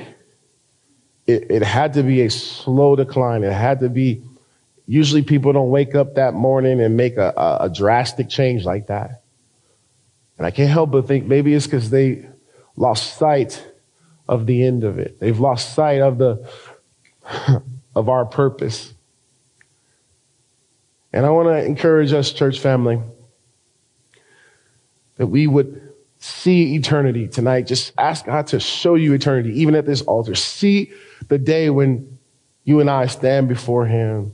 it, 1.28 1.50
it 1.50 1.64
had 1.64 1.94
to 1.94 2.04
be 2.04 2.22
a 2.22 2.30
slow 2.30 2.96
decline. 2.96 3.44
It 3.44 3.52
had 3.52 3.80
to 3.80 3.90
be, 3.90 4.24
usually 4.86 5.22
people 5.22 5.54
don't 5.54 5.70
wake 5.70 5.96
up 5.96 6.16
that 6.16 6.34
morning 6.34 6.80
and 6.82 6.96
make 6.96 7.18
a, 7.18 7.34
a, 7.36 7.58
a 7.66 7.70
drastic 7.70 8.30
change 8.30 8.64
like 8.64 8.88
that. 8.88 9.24
And 10.38 10.46
I 10.46 10.52
can't 10.52 10.70
help 10.70 10.92
but 10.92 11.08
think 11.08 11.26
maybe 11.26 11.54
it's 11.54 11.66
because 11.66 11.90
they 11.90 12.28
lost 12.76 13.18
sight 13.18 13.66
of 14.28 14.46
the 14.46 14.66
end 14.66 14.84
of 14.84 15.00
it. 15.00 15.20
They've 15.20 15.40
lost 15.40 15.74
sight 15.74 16.02
of 16.02 16.18
the, 16.18 16.50
of 17.96 18.10
our 18.10 18.26
purpose. 18.26 18.94
And 21.14 21.26
I 21.26 21.30
want 21.30 21.48
to 21.48 21.64
encourage 21.64 22.12
us, 22.12 22.34
church 22.34 22.60
family, 22.60 23.00
that 25.18 25.28
we 25.28 25.48
would 25.48 25.94
see 26.20 26.76
eternity 26.76 27.28
tonight. 27.28 27.68
Just 27.68 27.94
ask 27.98 28.26
God 28.26 28.48
to 28.48 28.60
show 28.60 28.96
you 28.96 29.14
eternity, 29.14 29.62
even 29.62 29.76
at 29.76 29.86
this 29.86 30.02
altar. 30.02 30.36
See 30.36 30.92
the 31.30 31.38
day 31.38 31.70
when 31.70 32.18
you 32.66 32.82
and 32.82 32.90
I 32.90 33.06
stand 33.06 33.48
before 33.48 33.86
Him 33.86 34.34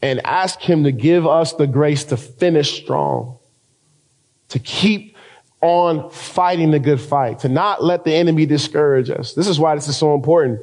and 0.00 0.24
ask 0.24 0.60
Him 0.60 0.84
to 0.84 0.92
give 0.92 1.26
us 1.26 1.54
the 1.54 1.66
grace 1.66 2.04
to 2.04 2.16
finish 2.16 2.80
strong 2.80 3.38
to 4.54 4.60
keep 4.60 5.16
on 5.60 6.08
fighting 6.10 6.70
the 6.70 6.78
good 6.78 7.00
fight, 7.00 7.40
to 7.40 7.48
not 7.48 7.82
let 7.82 8.04
the 8.04 8.14
enemy 8.14 8.46
discourage 8.46 9.10
us. 9.10 9.34
This 9.34 9.48
is 9.48 9.58
why 9.58 9.74
this 9.74 9.88
is 9.88 9.96
so 9.96 10.14
important. 10.14 10.60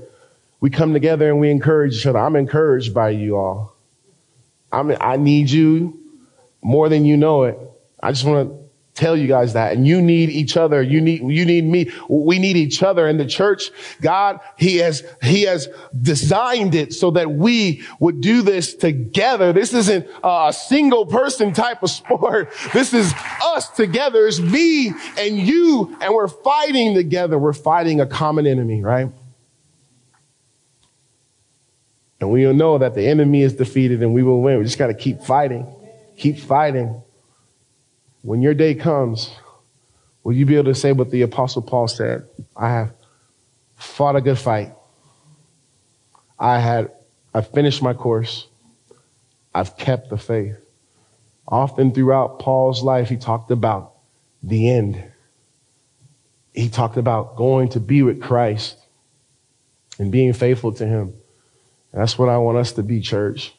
We 0.61 0.69
come 0.69 0.93
together 0.93 1.29
and 1.29 1.41
we 1.41 1.51
encourage 1.51 1.97
each 1.97 2.05
other. 2.05 2.19
I'm 2.19 2.37
encouraged 2.37 2.93
by 2.93 3.09
you 3.09 3.35
all. 3.35 3.75
I'm, 4.71 4.95
I 5.01 5.17
need 5.17 5.49
you 5.49 5.99
more 6.61 6.87
than 6.87 7.03
you 7.03 7.17
know 7.17 7.43
it. 7.43 7.59
I 8.01 8.13
just 8.13 8.23
want 8.23 8.49
to 8.49 8.60
tell 8.93 9.15
you 9.15 9.27
guys 9.27 9.53
that. 9.53 9.73
And 9.73 9.87
you 9.87 10.01
need 10.01 10.29
each 10.29 10.57
other. 10.57 10.81
You 10.81 11.01
need, 11.01 11.21
you 11.21 11.45
need 11.45 11.63
me. 11.63 11.91
We 12.09 12.39
need 12.39 12.57
each 12.57 12.83
other. 12.83 13.07
In 13.07 13.17
the 13.17 13.25
church, 13.25 13.71
God, 14.01 14.39
He 14.57 14.77
has, 14.77 15.03
He 15.21 15.43
has 15.43 15.67
designed 15.99 16.75
it 16.75 16.93
so 16.93 17.11
that 17.11 17.31
we 17.31 17.83
would 17.99 18.21
do 18.21 18.41
this 18.41 18.75
together. 18.75 19.53
This 19.53 19.73
isn't 19.73 20.07
a 20.23 20.53
single 20.53 21.05
person 21.05 21.53
type 21.53 21.83
of 21.83 21.89
sport. 21.89 22.51
This 22.73 22.93
is 22.93 23.13
us 23.43 23.69
together. 23.69 24.27
It's 24.27 24.39
me 24.39 24.93
and 25.17 25.37
you, 25.37 25.95
and 26.01 26.13
we're 26.13 26.27
fighting 26.27 26.93
together. 26.93 27.37
We're 27.39 27.53
fighting 27.53 28.01
a 28.01 28.05
common 28.05 28.45
enemy, 28.45 28.81
right? 28.81 29.09
And 32.19 32.29
we 32.29 32.51
know 32.53 32.77
that 32.77 32.93
the 32.93 33.07
enemy 33.07 33.41
is 33.41 33.53
defeated 33.53 34.03
and 34.03 34.13
we 34.13 34.21
will 34.21 34.41
win. 34.41 34.59
We 34.59 34.63
just 34.63 34.77
got 34.77 34.87
to 34.87 34.93
keep 34.93 35.21
fighting. 35.21 35.67
Keep 36.17 36.37
fighting. 36.37 37.01
When 38.21 38.41
your 38.41 38.53
day 38.53 38.75
comes, 38.75 39.31
will 40.23 40.33
you 40.33 40.45
be 40.45 40.55
able 40.55 40.65
to 40.65 40.75
say 40.75 40.91
what 40.91 41.09
the 41.09 41.23
apostle 41.23 41.61
Paul 41.61 41.87
said? 41.87 42.27
I 42.55 42.69
have 42.69 42.93
fought 43.75 44.15
a 44.15 44.21
good 44.21 44.37
fight. 44.37 44.73
I 46.37 46.59
had, 46.59 46.91
I 47.33 47.41
finished 47.41 47.81
my 47.81 47.93
course. 47.93 48.47
I've 49.53 49.75
kept 49.77 50.09
the 50.09 50.17
faith. 50.17 50.55
Often 51.47 51.93
throughout 51.93 52.39
Paul's 52.39 52.83
life, 52.83 53.09
he 53.09 53.17
talked 53.17 53.51
about 53.51 53.93
the 54.41 54.69
end. 54.69 55.03
He 56.53 56.69
talked 56.69 56.97
about 56.97 57.35
going 57.35 57.69
to 57.69 57.79
be 57.79 58.03
with 58.03 58.21
Christ 58.21 58.77
and 59.99 60.11
being 60.11 60.33
faithful 60.33 60.71
to 60.73 60.85
him. 60.85 61.13
that's 61.91 62.17
what 62.17 62.29
I 62.29 62.37
want 62.37 62.57
us 62.57 62.71
to 62.73 62.83
be, 62.83 63.01
church. 63.01 63.53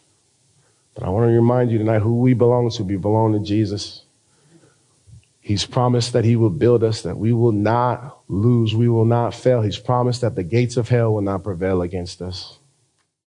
But 0.94 1.04
I 1.04 1.08
want 1.10 1.28
to 1.28 1.32
remind 1.32 1.70
you 1.70 1.78
tonight 1.78 2.00
who 2.00 2.20
we 2.20 2.34
belong 2.34 2.70
to. 2.70 2.84
We 2.84 2.96
belong 2.96 3.32
to 3.32 3.40
Jesus. 3.40 4.02
He's 5.44 5.66
promised 5.66 6.12
that 6.12 6.24
he 6.24 6.36
will 6.36 6.50
build 6.50 6.84
us, 6.84 7.02
that 7.02 7.18
we 7.18 7.32
will 7.32 7.50
not 7.50 8.20
lose, 8.28 8.76
we 8.76 8.88
will 8.88 9.04
not 9.04 9.34
fail. 9.34 9.60
He's 9.60 9.78
promised 9.78 10.20
that 10.20 10.36
the 10.36 10.44
gates 10.44 10.76
of 10.76 10.88
hell 10.88 11.12
will 11.12 11.20
not 11.20 11.42
prevail 11.42 11.82
against 11.82 12.22
us. 12.22 12.60